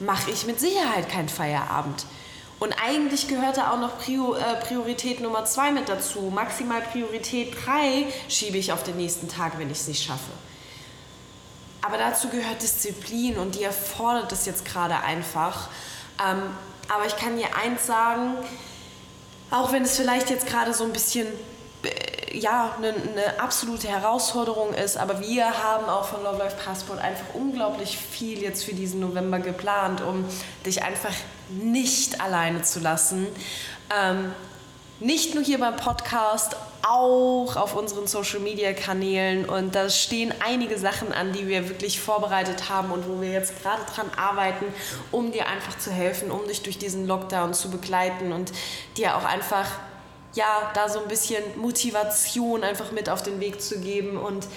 mache 0.01 0.31
ich 0.31 0.45
mit 0.45 0.59
Sicherheit 0.59 1.07
keinen 1.09 1.29
Feierabend. 1.29 2.05
Und 2.59 2.73
eigentlich 2.73 3.27
gehört 3.27 3.57
da 3.57 3.71
auch 3.71 3.79
noch 3.79 4.07
äh, 4.07 4.55
Priorität 4.67 5.21
Nummer 5.21 5.45
2 5.45 5.71
mit 5.71 5.89
dazu. 5.89 6.31
Maximal 6.33 6.81
Priorität 6.81 7.55
3 7.65 8.05
schiebe 8.27 8.57
ich 8.57 8.73
auf 8.73 8.83
den 8.83 8.97
nächsten 8.97 9.29
Tag, 9.29 9.57
wenn 9.57 9.71
ich 9.71 9.79
es 9.79 9.87
nicht 9.87 10.03
schaffe. 10.03 10.31
Aber 11.81 11.97
dazu 11.97 12.27
gehört 12.27 12.61
Disziplin 12.61 13.37
und 13.37 13.55
die 13.55 13.63
erfordert 13.63 14.31
es 14.31 14.45
jetzt 14.45 14.65
gerade 14.65 14.99
einfach. 14.99 15.69
Ähm, 16.25 16.41
aber 16.93 17.05
ich 17.05 17.15
kann 17.15 17.37
dir 17.37 17.47
eins 17.55 17.85
sagen, 17.85 18.35
auch 19.49 19.71
wenn 19.71 19.83
es 19.83 19.97
vielleicht 19.97 20.29
jetzt 20.29 20.47
gerade 20.47 20.73
so 20.73 20.83
ein 20.83 20.93
bisschen 20.93 21.27
äh, 21.83 22.37
ja, 22.37 22.75
eine, 22.77 22.89
eine, 22.89 23.39
absolute 23.39 23.87
Herausforderung 23.87 24.73
ist, 24.73 24.97
aber 24.97 25.19
wir 25.19 25.45
haben 25.45 25.85
auch 25.89 26.05
von 26.05 26.23
Love 26.23 26.37
Life 26.37 26.55
Passport 26.63 26.99
einfach 26.99 27.33
unglaublich 27.33 27.97
viel 27.97 28.41
jetzt 28.41 28.63
für 28.63 28.73
diesen 28.73 28.99
November 29.01 29.39
geplant, 29.39 30.01
um 30.01 30.25
dich 30.65 30.83
einfach 30.83 31.13
nicht 31.49 32.21
alleine 32.21 32.61
zu 32.61 32.79
lassen. 32.79 33.27
Ähm, 33.93 34.33
nicht 34.99 35.35
nur 35.35 35.43
hier 35.43 35.59
beim 35.59 35.75
Podcast, 35.75 36.55
auch 36.83 37.55
auf 37.55 37.75
unseren 37.75 38.07
Social-Media-Kanälen. 38.07 39.45
Und 39.45 39.75
da 39.75 39.89
stehen 39.89 40.33
einige 40.45 40.77
Sachen 40.77 41.11
an, 41.11 41.33
die 41.33 41.47
wir 41.47 41.69
wirklich 41.69 41.99
vorbereitet 41.99 42.69
haben 42.69 42.91
und 42.91 43.07
wo 43.07 43.21
wir 43.21 43.31
jetzt 43.31 43.61
gerade 43.61 43.81
dran 43.93 44.09
arbeiten, 44.15 44.65
um 45.11 45.31
dir 45.31 45.47
einfach 45.47 45.77
zu 45.77 45.91
helfen, 45.91 46.31
um 46.31 46.47
dich 46.47 46.63
durch 46.63 46.77
diesen 46.77 47.07
Lockdown 47.07 47.53
zu 47.53 47.69
begleiten 47.69 48.31
und 48.31 48.51
dir 48.97 49.15
auch 49.17 49.25
einfach 49.25 49.67
ja, 50.33 50.71
da 50.73 50.87
so 50.87 51.01
ein 51.01 51.07
bisschen 51.07 51.43
Motivation 51.57 52.63
einfach 52.63 52.91
mit 52.91 53.09
auf 53.09 53.21
den 53.21 53.39
Weg 53.39 53.61
zu 53.61 53.79
geben. 53.79 54.17
Und 54.17 54.47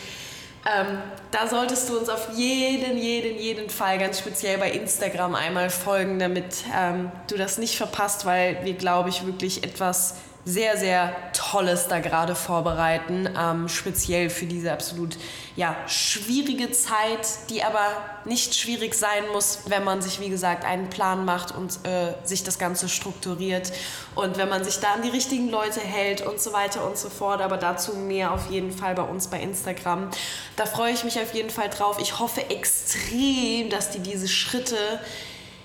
ähm, 0.67 0.99
da 1.31 1.47
solltest 1.47 1.89
du 1.89 1.99
uns 1.99 2.09
auf 2.09 2.29
jeden, 2.35 2.97
jeden, 2.97 3.39
jeden 3.39 3.69
Fall 3.69 3.99
ganz 3.99 4.19
speziell 4.19 4.59
bei 4.59 4.71
Instagram 4.71 5.35
einmal 5.35 5.69
folgen, 5.71 6.19
damit 6.19 6.65
ähm, 6.75 7.11
du 7.29 7.37
das 7.37 7.59
nicht 7.59 7.77
verpasst, 7.77 8.25
weil 8.25 8.65
wir, 8.65 8.75
glaube 8.75 9.09
ich, 9.09 9.27
wirklich 9.27 9.63
etwas 9.65 10.15
sehr, 10.45 10.77
sehr 10.77 11.15
Tolles 11.33 11.89
da 11.89 12.01
gerade 12.01 12.35
vorbereiten, 12.35 13.29
ähm, 13.39 13.69
speziell 13.69 14.29
für 14.29 14.45
diese 14.45 14.73
absolut 14.73 15.17
ja, 15.57 15.77
schwierige 15.87 16.71
Zeit, 16.71 17.27
die 17.49 17.63
aber 17.63 17.87
nicht 18.25 18.55
schwierig 18.55 18.95
sein 18.95 19.25
muss, 19.33 19.61
wenn 19.69 19.85
man 19.85 20.03
sich, 20.03 20.21
wie 20.21 20.29
gesagt, 20.29 20.65
einen 20.65 20.91
Plan 20.91 21.25
macht 21.25 21.55
und 21.55 21.79
äh, 21.87 22.15
sich 22.25 22.43
das 22.45 22.59
Ganze 22.59 22.89
strukturiert 22.89 23.73
und 24.15 24.37
wenn 24.37 24.49
man 24.49 24.65
sich 24.65 24.81
da 24.81 24.95
an 24.95 25.03
die 25.03 25.11
richtigen 25.11 25.49
Leute 25.49 25.81
hält 25.81 26.27
und 26.27 26.41
so 26.41 26.53
weiter 26.53 26.87
und 26.87 26.99
so 26.99 27.09
fort. 27.09 27.41
Aber 27.41 27.57
dazu 27.57 27.95
mehr 27.95 28.33
auf 28.33 28.51
jeden 28.51 28.73
Fall 28.73 28.95
bei 28.95 29.03
uns 29.03 29.29
bei 29.29 29.41
Instagram. 29.41 30.11
Da 30.57 30.67
freue 30.67 30.93
ich 30.93 31.05
mich 31.05 31.19
auf 31.21 31.33
jeden 31.35 31.51
Fall 31.51 31.71
drauf. 31.71 31.99
Ich 32.01 32.19
hoffe 32.19 32.51
extrem, 32.51 33.71
dass 33.71 33.91
die 33.91 34.01
diese 34.01 34.29
Schritte 34.29 34.77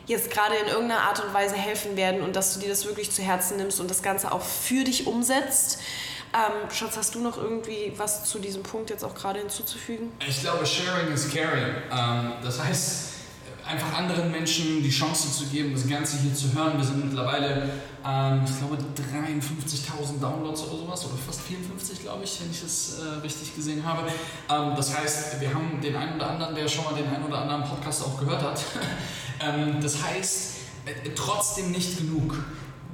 jetzt 0.09 0.31
gerade 0.31 0.55
in 0.55 0.67
irgendeiner 0.67 1.01
Art 1.01 1.23
und 1.23 1.33
Weise 1.33 1.55
helfen 1.55 1.95
werden 1.95 2.21
und 2.21 2.35
dass 2.35 2.53
du 2.53 2.59
dir 2.59 2.67
das 2.69 2.85
wirklich 2.85 3.11
zu 3.11 3.21
Herzen 3.21 3.57
nimmst 3.57 3.79
und 3.79 3.89
das 3.89 4.01
Ganze 4.01 4.31
auch 4.31 4.41
für 4.41 4.83
dich 4.83 5.07
umsetzt. 5.07 5.79
Ähm, 6.33 6.69
Schatz, 6.71 6.97
hast 6.97 7.15
du 7.15 7.19
noch 7.21 7.37
irgendwie 7.37 7.93
was 7.95 8.25
zu 8.25 8.39
diesem 8.39 8.63
Punkt 8.63 8.89
jetzt 8.89 9.03
auch 9.03 9.15
gerade 9.15 9.39
hinzuzufügen? 9.39 10.11
Ich 10.27 10.41
glaube, 10.41 10.65
Sharing 10.65 11.11
is 11.13 11.29
Caring. 11.31 11.75
Ähm, 11.91 12.33
das 12.43 12.63
heißt, 12.63 13.03
einfach 13.69 13.93
anderen 13.95 14.31
Menschen 14.31 14.81
die 14.81 14.89
Chance 14.89 15.31
zu 15.31 15.45
geben, 15.45 15.73
das 15.73 15.87
Ganze 15.87 16.17
hier 16.17 16.33
zu 16.33 16.51
hören. 16.53 16.77
Wir 16.77 16.83
sind 16.83 17.05
mittlerweile, 17.05 17.69
ähm, 18.05 18.41
ich 18.43 18.57
glaube, 18.57 18.77
53.000 18.77 20.19
Downloads 20.19 20.63
oder 20.63 20.77
sowas, 20.79 21.05
oder 21.05 21.15
fast 21.15 21.41
54, 21.41 22.01
glaube 22.01 22.23
ich, 22.23 22.41
wenn 22.41 22.49
ich 22.49 22.61
das 22.61 22.97
äh, 22.99 23.19
richtig 23.21 23.55
gesehen 23.55 23.85
habe. 23.85 24.07
Ähm, 24.49 24.73
das 24.75 24.97
heißt, 24.97 25.39
wir 25.39 25.53
haben 25.53 25.79
den 25.81 25.95
einen 25.95 26.15
oder 26.15 26.31
anderen, 26.31 26.55
der 26.55 26.67
schon 26.67 26.83
mal 26.85 26.95
den 26.95 27.07
einen 27.07 27.23
oder 27.23 27.41
anderen 27.41 27.63
Podcast 27.63 28.03
auch 28.03 28.19
gehört 28.19 28.41
hat. 28.41 28.59
ähm, 29.39 29.79
das 29.79 30.03
heißt, 30.03 30.55
äh, 30.85 31.09
trotzdem 31.15 31.69
nicht 31.71 31.99
genug. 31.99 32.43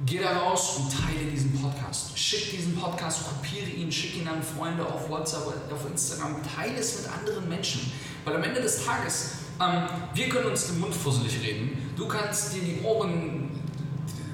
Geh 0.04 0.18
da 0.18 0.38
raus 0.38 0.76
und 0.76 0.92
teile 0.92 1.30
diesen 1.30 1.58
Podcast. 1.58 2.16
Schick 2.18 2.50
diesen 2.50 2.76
Podcast, 2.76 3.20
kopiere 3.24 3.70
ihn, 3.70 3.90
schick 3.90 4.14
ihn 4.18 4.28
an 4.28 4.42
Freunde 4.42 4.84
auf 4.84 5.08
WhatsApp, 5.08 5.46
auf 5.72 5.90
Instagram, 5.90 6.36
teile 6.54 6.76
es 6.76 7.00
mit 7.00 7.10
anderen 7.10 7.48
Menschen. 7.48 7.90
Weil 8.26 8.36
am 8.36 8.42
Ende 8.42 8.60
des 8.60 8.84
Tages 8.84 9.45
ähm, 9.60 9.82
wir 10.14 10.28
können 10.28 10.50
uns 10.50 10.68
den 10.68 10.80
Mund 10.80 10.94
fusselig 10.94 11.40
reden. 11.42 11.92
Du 11.96 12.06
kannst 12.06 12.54
dir 12.54 12.62
die 12.62 12.82
Ohren 12.82 13.50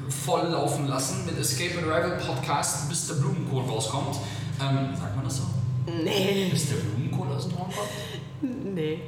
voll 0.08 0.48
laufen 0.48 0.88
lassen 0.88 1.24
mit 1.26 1.38
Escape 1.38 1.78
and 1.78 1.86
Rival 1.86 2.18
Podcast, 2.18 2.88
bis 2.88 3.08
der 3.08 3.14
Blumenkohl 3.14 3.64
rauskommt. 3.64 4.16
Ähm, 4.60 4.96
sagt 4.96 5.16
man 5.16 5.24
das 5.24 5.36
so? 5.38 5.44
Nee. 5.86 6.48
Bis 6.50 6.68
der 6.68 6.76
Blumenkohl 6.76 7.28
aus 7.28 7.48
dem 7.48 7.56
Raum 7.56 7.70
kommt? 7.72 8.74
Nee. 8.74 9.02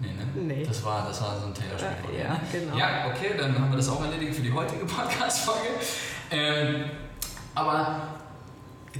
Nee, 0.00 0.08
ne? 0.08 0.54
Nee. 0.54 0.64
Das 0.64 0.84
war, 0.84 1.06
das 1.06 1.20
war 1.22 1.40
so 1.40 1.46
ein 1.46 1.54
Taylor-Sprichwort. 1.54 2.14
Äh, 2.14 2.22
ja, 2.22 2.40
genau. 2.52 2.76
Ja, 2.76 3.06
okay, 3.08 3.34
dann 3.38 3.58
haben 3.58 3.70
wir 3.70 3.76
das 3.76 3.88
auch 3.88 4.02
erledigt 4.04 4.34
für 4.34 4.42
die 4.42 4.52
heutige 4.52 4.84
Podcast-Folge. 4.84 5.68
Ähm, 6.30 6.84
aber 7.54 8.02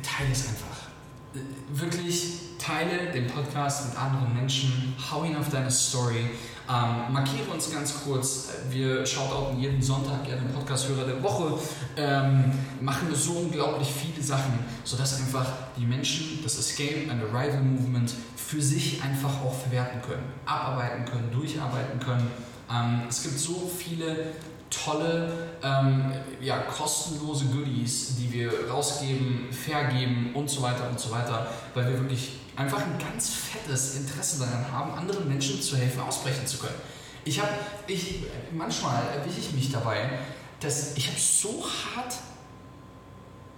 teile 0.03 0.31
es 0.33 0.49
einfach. 0.49 0.89
Äh, 1.35 1.81
wirklich 1.81 2.39
teile 2.59 3.11
den 3.13 3.27
Podcast 3.27 3.91
mit 3.91 3.99
anderen 3.99 4.35
Menschen, 4.35 4.95
hau 5.11 5.25
ihn 5.25 5.37
auf 5.37 5.51
deine 5.51 5.71
Story. 5.71 6.31
Ähm, 6.67 7.13
markiere 7.13 7.51
uns 7.53 7.71
ganz 7.71 8.03
kurz. 8.03 8.49
Wir 8.71 9.05
shoutouten 9.05 9.61
jeden 9.61 9.83
Sonntag 9.83 10.25
den 10.25 10.51
Podcast-Hörer 10.55 11.05
der 11.05 11.23
Woche. 11.23 11.59
Ähm, 11.97 12.53
machen 12.81 13.09
so 13.15 13.33
unglaublich 13.33 13.89
viele 13.89 14.25
Sachen, 14.25 14.59
sodass 14.83 15.21
einfach 15.21 15.47
die 15.77 15.85
Menschen 15.85 16.41
das 16.43 16.59
Escape 16.59 17.11
and 17.11 17.23
Arrival 17.23 17.61
Movement 17.61 18.15
für 18.37 18.63
sich 18.63 19.03
einfach 19.03 19.43
auch 19.45 19.55
verwerten 19.55 20.01
können, 20.01 20.25
abarbeiten 20.47 21.05
können, 21.05 21.31
durcharbeiten 21.31 22.01
können. 22.01 22.31
Ähm, 22.71 23.03
es 23.11 23.23
gibt 23.23 23.39
so 23.39 23.71
viele 23.77 24.33
tolle, 24.71 25.51
ähm, 25.63 26.13
ja, 26.41 26.59
kostenlose 26.61 27.45
Goodies, 27.47 28.17
die 28.17 28.33
wir 28.33 28.51
rausgeben, 28.71 29.49
vergeben 29.53 30.31
und 30.35 30.49
so 30.49 30.63
weiter 30.63 30.89
und 30.89 30.99
so 30.99 31.11
weiter, 31.11 31.47
weil 31.75 31.87
wir 31.89 32.01
wirklich 32.01 32.33
einfach 32.57 32.83
ein 32.83 32.99
ganz 32.99 33.31
fettes 33.31 33.97
Interesse 33.97 34.41
daran 34.41 34.71
haben, 34.71 34.95
anderen 34.95 35.29
Menschen 35.29 35.61
zu 35.61 35.77
helfen, 35.77 36.01
ausbrechen 36.01 36.47
zu 36.47 36.59
können. 36.59 36.77
Ich 37.25 37.41
habe, 37.41 37.53
ich, 37.87 38.25
manchmal 38.53 39.03
erwische 39.17 39.41
ich 39.41 39.53
mich 39.53 39.73
dabei, 39.73 40.19
dass 40.61 40.97
ich 40.97 41.09
habe 41.09 41.19
so 41.19 41.65
hart 41.65 42.15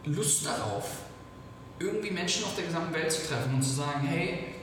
Lust 0.05 0.47
darauf, 0.47 0.85
irgendwie 1.79 2.11
Menschen 2.11 2.45
auf 2.45 2.55
der 2.55 2.65
gesamten 2.65 2.95
Welt 2.95 3.11
zu 3.13 3.27
treffen 3.27 3.55
und 3.55 3.63
zu 3.63 3.75
sagen, 3.75 4.07
hey, 4.07 4.55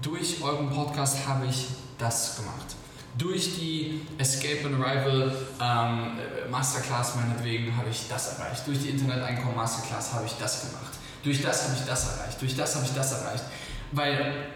durch 0.00 0.40
euren 0.42 0.70
Podcast 0.70 1.26
habe 1.26 1.46
ich 1.46 1.66
das 1.98 2.36
gemacht. 2.36 2.76
Durch 3.18 3.56
die 3.56 4.06
Escape 4.16 4.66
and 4.66 4.82
Arrival 4.82 5.36
ähm, 5.60 6.50
Masterclass 6.50 7.14
meinetwegen 7.16 7.76
habe 7.76 7.90
ich 7.90 8.08
das 8.08 8.38
erreicht. 8.38 8.66
Durch 8.66 8.80
die 8.80 8.88
Internet-Einkommen 8.88 9.54
Masterclass 9.54 10.14
habe 10.14 10.24
ich 10.24 10.32
das 10.40 10.62
gemacht. 10.62 10.92
Durch 11.22 11.42
das 11.42 11.64
habe 11.64 11.74
ich 11.78 11.84
das 11.84 12.16
erreicht. 12.16 12.40
Durch 12.40 12.56
das 12.56 12.74
habe 12.74 12.86
ich 12.86 12.94
das 12.94 13.12
erreicht. 13.12 13.44
Weil 13.92 14.46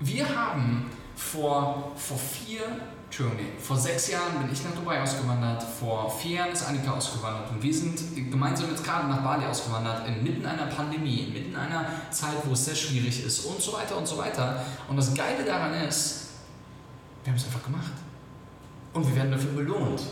wir 0.00 0.28
haben 0.36 0.90
vor, 1.14 1.92
vor 1.96 2.18
vier, 2.18 2.60
Entschuldigung, 3.04 3.52
vor 3.58 3.76
sechs 3.76 4.10
Jahren 4.10 4.38
bin 4.40 4.52
ich 4.52 4.64
nach 4.64 4.72
Dubai 4.72 5.00
ausgewandert, 5.00 5.62
vor 5.62 6.10
vier 6.10 6.36
Jahren 6.36 6.52
ist 6.52 6.66
Annika 6.66 6.92
ausgewandert 6.92 7.50
und 7.50 7.62
wir 7.62 7.72
sind 7.72 7.98
gemeinsam 8.30 8.70
jetzt 8.70 8.84
gerade 8.84 9.08
nach 9.08 9.22
Bali 9.22 9.46
ausgewandert, 9.46 10.06
inmitten 10.08 10.44
einer 10.44 10.66
Pandemie, 10.66 11.28
inmitten 11.28 11.56
einer 11.56 11.86
Zeit, 12.10 12.36
wo 12.44 12.52
es 12.52 12.64
sehr 12.64 12.74
schwierig 12.74 13.24
ist 13.24 13.44
und 13.44 13.60
so 13.60 13.72
weiter 13.74 13.96
und 13.96 14.06
so 14.06 14.18
weiter. 14.18 14.62
Und 14.88 14.96
das 14.96 15.14
Geile 15.14 15.44
daran 15.44 15.74
ist, 15.74 16.30
wir 17.24 17.32
haben 17.32 17.38
es 17.38 17.46
einfach 17.46 17.64
gemacht. 17.64 17.92
Und 18.92 19.06
wir 19.06 19.16
werden 19.16 19.32
dafür 19.32 19.52
belohnt. 19.52 20.02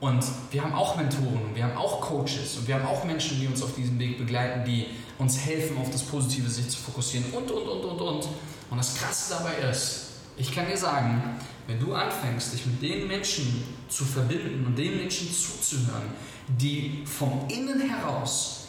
Und 0.00 0.24
wir 0.52 0.62
haben 0.62 0.74
auch 0.74 0.96
Mentoren, 0.96 1.54
wir 1.54 1.64
haben 1.64 1.76
auch 1.76 2.00
Coaches 2.00 2.56
und 2.58 2.68
wir 2.68 2.76
haben 2.76 2.86
auch 2.86 3.04
Menschen, 3.04 3.40
die 3.40 3.48
uns 3.48 3.62
auf 3.62 3.74
diesem 3.74 3.98
Weg 3.98 4.18
begleiten, 4.18 4.64
die 4.64 4.86
uns 5.18 5.38
helfen, 5.38 5.78
auf 5.78 5.90
das 5.90 6.02
Positive 6.02 6.48
sich 6.48 6.68
zu 6.68 6.78
fokussieren 6.78 7.30
und, 7.32 7.50
und, 7.50 7.68
und, 7.68 7.84
und, 7.84 8.00
und. 8.00 8.28
Und 8.70 8.78
das 8.78 8.96
Krasse 8.96 9.34
dabei 9.34 9.68
ist, 9.70 10.06
ich 10.36 10.54
kann 10.54 10.66
dir 10.66 10.76
sagen, 10.76 11.40
wenn 11.66 11.80
du 11.80 11.94
anfängst, 11.94 12.52
dich 12.52 12.64
mit 12.66 12.80
den 12.80 13.08
Menschen 13.08 13.62
zu 13.88 14.04
verbinden 14.04 14.64
und 14.64 14.76
den 14.76 14.96
Menschen 14.96 15.28
zuzuhören, 15.32 16.10
die 16.46 17.02
vom 17.04 17.46
Innen 17.48 17.80
heraus 17.80 18.66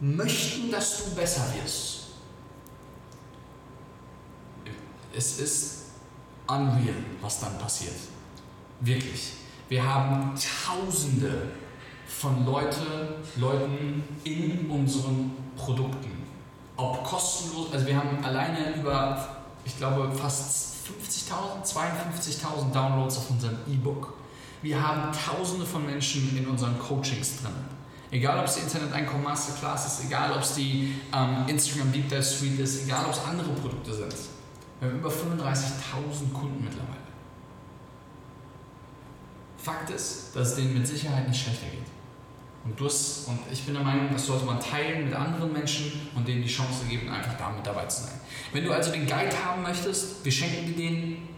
möchten, 0.00 0.70
dass 0.70 1.04
du 1.04 1.14
besser 1.14 1.42
wirst, 1.54 2.00
es 5.16 5.38
ist 5.38 5.74
unreal, 6.46 6.94
was 7.20 7.40
dann 7.40 7.56
passiert. 7.58 7.94
Wirklich. 8.80 9.32
Wir 9.68 9.82
haben 9.82 10.34
Tausende 10.66 11.50
von 12.06 12.44
Leute, 12.44 13.22
Leuten 13.36 14.02
in 14.24 14.68
unseren 14.70 15.43
Produkten. 15.56 16.24
Ob 16.76 17.04
kostenlos, 17.04 17.72
also 17.72 17.86
wir 17.86 17.96
haben 17.96 18.24
alleine 18.24 18.74
über, 18.74 19.28
ich 19.64 19.76
glaube, 19.76 20.10
fast 20.12 20.74
50.000, 20.86 21.64
52.000 21.64 22.72
Downloads 22.72 23.18
auf 23.18 23.30
unserem 23.30 23.56
E-Book. 23.68 24.14
Wir 24.62 24.82
haben 24.82 25.10
Tausende 25.12 25.64
von 25.64 25.86
Menschen 25.86 26.36
in 26.36 26.46
unseren 26.46 26.78
Coachings 26.78 27.42
drin. 27.42 27.52
Egal, 28.10 28.38
ob 28.38 28.46
es 28.46 28.54
die 28.54 28.60
Internet-Einkommen 28.60 29.24
Masterclass 29.24 29.86
ist, 29.86 30.06
egal, 30.06 30.32
ob 30.32 30.42
es 30.42 30.54
die 30.54 30.94
ähm, 31.12 31.48
Instagram 31.48 31.92
Deep 31.92 32.08
Dive 32.08 32.22
Suite 32.22 32.60
ist, 32.60 32.84
egal, 32.84 33.04
ob 33.06 33.12
es 33.12 33.20
andere 33.24 33.50
Produkte 33.50 33.92
sind. 33.92 34.14
Wir 34.80 34.88
haben 34.88 34.98
über 34.98 35.08
35.000 35.08 36.32
Kunden 36.32 36.62
mittlerweile. 36.62 37.04
Fakt 39.58 39.90
ist, 39.90 40.36
dass 40.36 40.48
es 40.48 40.56
denen 40.56 40.74
mit 40.74 40.86
Sicherheit 40.86 41.28
nicht 41.28 41.42
schlechter 41.42 41.66
geht. 41.66 41.93
Und, 42.64 42.80
du 42.80 42.86
hast, 42.86 43.28
und 43.28 43.38
ich 43.52 43.62
bin 43.64 43.74
der 43.74 43.82
Meinung, 43.82 44.08
das 44.10 44.26
sollte 44.26 44.46
man 44.46 44.58
teilen 44.58 45.04
mit 45.04 45.14
anderen 45.14 45.52
Menschen 45.52 46.08
und 46.14 46.26
denen 46.26 46.42
die 46.42 46.48
Chance 46.48 46.86
geben, 46.88 47.10
einfach 47.10 47.36
da 47.36 47.50
mit 47.50 47.66
dabei 47.66 47.84
zu 47.86 48.04
sein. 48.04 48.14
Wenn 48.52 48.64
du 48.64 48.72
also 48.72 48.90
den 48.90 49.06
Guide 49.06 49.36
haben 49.44 49.62
möchtest, 49.62 50.24
wir 50.24 50.32
schenken 50.32 50.66
dir 50.66 50.76
den, 50.76 51.28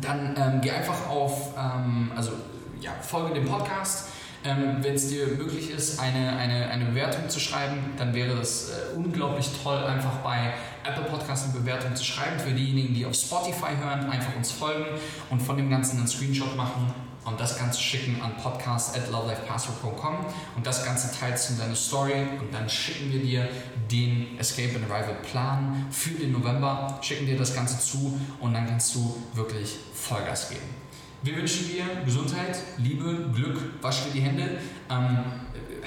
dann 0.00 0.36
ähm, 0.38 0.60
geh 0.60 0.70
einfach 0.70 1.08
auf, 1.08 1.54
ähm, 1.58 2.12
also 2.14 2.32
ja, 2.80 2.92
folge 3.02 3.34
dem 3.34 3.46
Podcast. 3.46 4.10
Ähm, 4.42 4.76
Wenn 4.80 4.94
es 4.94 5.08
dir 5.08 5.26
möglich 5.26 5.70
ist, 5.70 6.00
eine, 6.00 6.34
eine, 6.36 6.70
eine 6.70 6.86
Bewertung 6.86 7.28
zu 7.28 7.40
schreiben, 7.40 7.76
dann 7.98 8.14
wäre 8.14 8.36
das 8.36 8.70
äh, 8.70 8.96
unglaublich 8.96 9.50
toll, 9.62 9.84
einfach 9.84 10.18
bei 10.22 10.54
Apple 10.82 11.04
Podcast 11.10 11.50
eine 11.50 11.60
Bewertung 11.60 11.94
zu 11.94 12.04
schreiben. 12.04 12.38
Für 12.38 12.52
diejenigen, 12.52 12.94
die 12.94 13.04
auf 13.04 13.14
Spotify 13.14 13.76
hören, 13.78 14.08
einfach 14.08 14.34
uns 14.36 14.50
folgen 14.50 14.86
und 15.28 15.42
von 15.42 15.58
dem 15.58 15.68
Ganzen 15.68 15.98
einen 15.98 16.08
Screenshot 16.08 16.56
machen 16.56 17.09
und 17.24 17.38
das 17.38 17.58
Ganze 17.58 17.80
schicken 17.80 18.20
an 18.22 18.36
podcast.lovelifepassword.com 18.36 20.26
und 20.56 20.66
das 20.66 20.84
Ganze 20.84 21.12
teilst 21.18 21.48
du 21.48 21.54
in 21.54 21.58
deine 21.60 21.76
Story. 21.76 22.26
Und 22.40 22.52
dann 22.52 22.68
schicken 22.68 23.12
wir 23.12 23.20
dir 23.20 23.48
den 23.90 24.38
Escape 24.38 24.76
and 24.76 24.90
Arrival 24.90 25.16
Plan 25.30 25.86
für 25.90 26.10
den 26.10 26.32
November, 26.32 26.98
schicken 27.02 27.26
dir 27.26 27.36
das 27.36 27.54
Ganze 27.54 27.78
zu. 27.78 28.18
Und 28.40 28.54
dann 28.54 28.66
kannst 28.66 28.94
du 28.94 29.16
wirklich 29.34 29.76
Vollgas 29.94 30.48
geben. 30.48 30.80
Wir 31.22 31.36
wünschen 31.36 31.68
dir 31.68 31.84
Gesundheit, 32.06 32.58
Liebe, 32.78 33.30
Glück, 33.34 33.60
wasch 33.82 34.04
dir 34.04 34.12
die 34.12 34.20
Hände. 34.20 34.58
Ähm, 34.88 35.18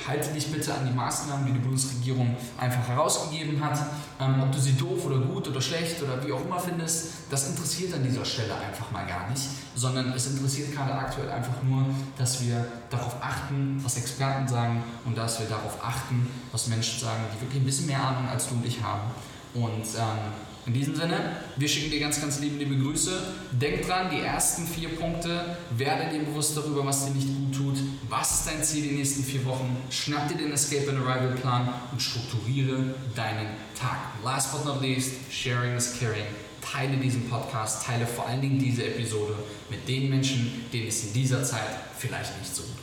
halte 0.08 0.32
dich 0.32 0.52
bitte 0.52 0.74
an 0.74 0.86
die 0.86 0.94
Maßnahmen, 0.94 1.46
die 1.46 1.54
die 1.54 1.60
Bundesregierung 1.60 2.36
einfach 2.60 2.88
herausgegeben 2.88 3.64
hat. 3.64 3.80
Ähm, 4.20 4.42
ob 4.42 4.52
du 4.52 4.60
sie 4.60 4.74
doof 4.74 5.06
oder 5.06 5.18
gut 5.20 5.48
oder 5.48 5.62
schlecht 5.62 6.02
oder 6.02 6.26
wie 6.26 6.32
auch 6.32 6.44
immer 6.46 6.60
findest, 6.60 7.14
das 7.30 7.50
interessiert 7.50 7.94
an 7.94 8.04
dieser 8.04 8.26
Stelle 8.26 8.56
einfach 8.56 8.92
mal 8.92 9.06
gar 9.06 9.30
nicht, 9.30 9.44
sondern 9.76 10.14
es 10.14 10.28
interessiert 10.28 10.72
gerade 10.72 10.94
aktuell 10.94 11.30
einfach 11.30 11.62
nur, 11.64 11.86
dass 12.18 12.42
wir 12.42 12.66
darauf 12.90 13.16
achten, 13.22 13.80
was 13.84 13.98
Experten 13.98 14.48
sagen 14.48 14.84
und 15.06 15.18
dass 15.18 15.40
wir 15.40 15.48
darauf 15.48 15.84
achten, 15.84 16.30
was 16.52 16.68
Menschen 16.68 17.00
sagen, 17.00 17.24
die 17.36 17.42
wirklich 17.42 17.62
ein 17.62 17.66
bisschen 17.66 17.88
mehr 17.88 18.04
Ahnung 18.04 18.28
als 18.30 18.48
du 18.48 18.56
und 18.56 18.66
ich 18.66 18.82
haben. 18.82 19.12
Und 19.54 19.86
ähm, 19.98 20.53
in 20.66 20.74
diesem 20.74 20.96
Sinne, 20.96 21.38
wir 21.58 21.68
schicken 21.68 21.92
dir 21.92 22.00
ganz, 22.00 22.22
ganz 22.22 22.40
liebe, 22.40 22.58
liebe 22.58 22.78
Grüße. 22.78 23.12
Denk 23.52 23.86
dran, 23.86 24.10
die 24.10 24.22
ersten 24.22 24.66
vier 24.66 24.90
Punkte, 24.90 25.58
werde 25.72 26.10
dir 26.10 26.24
bewusst 26.24 26.56
darüber, 26.56 26.86
was 26.86 27.06
dir 27.06 27.12
nicht 27.12 27.28
gut 27.28 27.56
tut. 27.56 27.78
Was 28.10 28.40
ist 28.40 28.48
dein 28.48 28.64
Ziel 28.64 28.84
die 28.84 28.96
nächsten 28.96 29.24
vier 29.24 29.44
Wochen? 29.46 29.76
Schnapp 29.90 30.30
dir 30.30 30.38
den 30.38 30.54
Escape 30.54 30.90
and 30.90 31.06
Arrival 31.06 31.36
Plan 31.36 31.74
und 31.92 32.02
strukturiere 32.02 32.96
deinen 33.16 33.48
Tag. 33.78 33.98
Last 34.24 34.54
but 34.54 34.66
not 34.66 34.82
least, 34.82 35.12
sharing 35.30 35.76
is 35.76 36.00
caring. 36.00 36.26
Teile 36.62 36.96
diesen 36.96 37.30
Podcast, 37.30 37.86
teile 37.86 38.08
vor 38.08 38.28
allen 38.28 38.42
Dingen 38.42 38.58
diese 38.58 38.86
Episode 38.86 39.36
mit 39.70 39.86
den 39.88 40.10
Menschen, 40.10 40.66
denen 40.72 40.88
es 40.88 41.04
in 41.08 41.14
dieser 41.14 41.44
Zeit 41.44 41.68
vielleicht 41.98 42.40
nicht 42.40 42.56
so 42.56 42.64
gut 42.64 42.83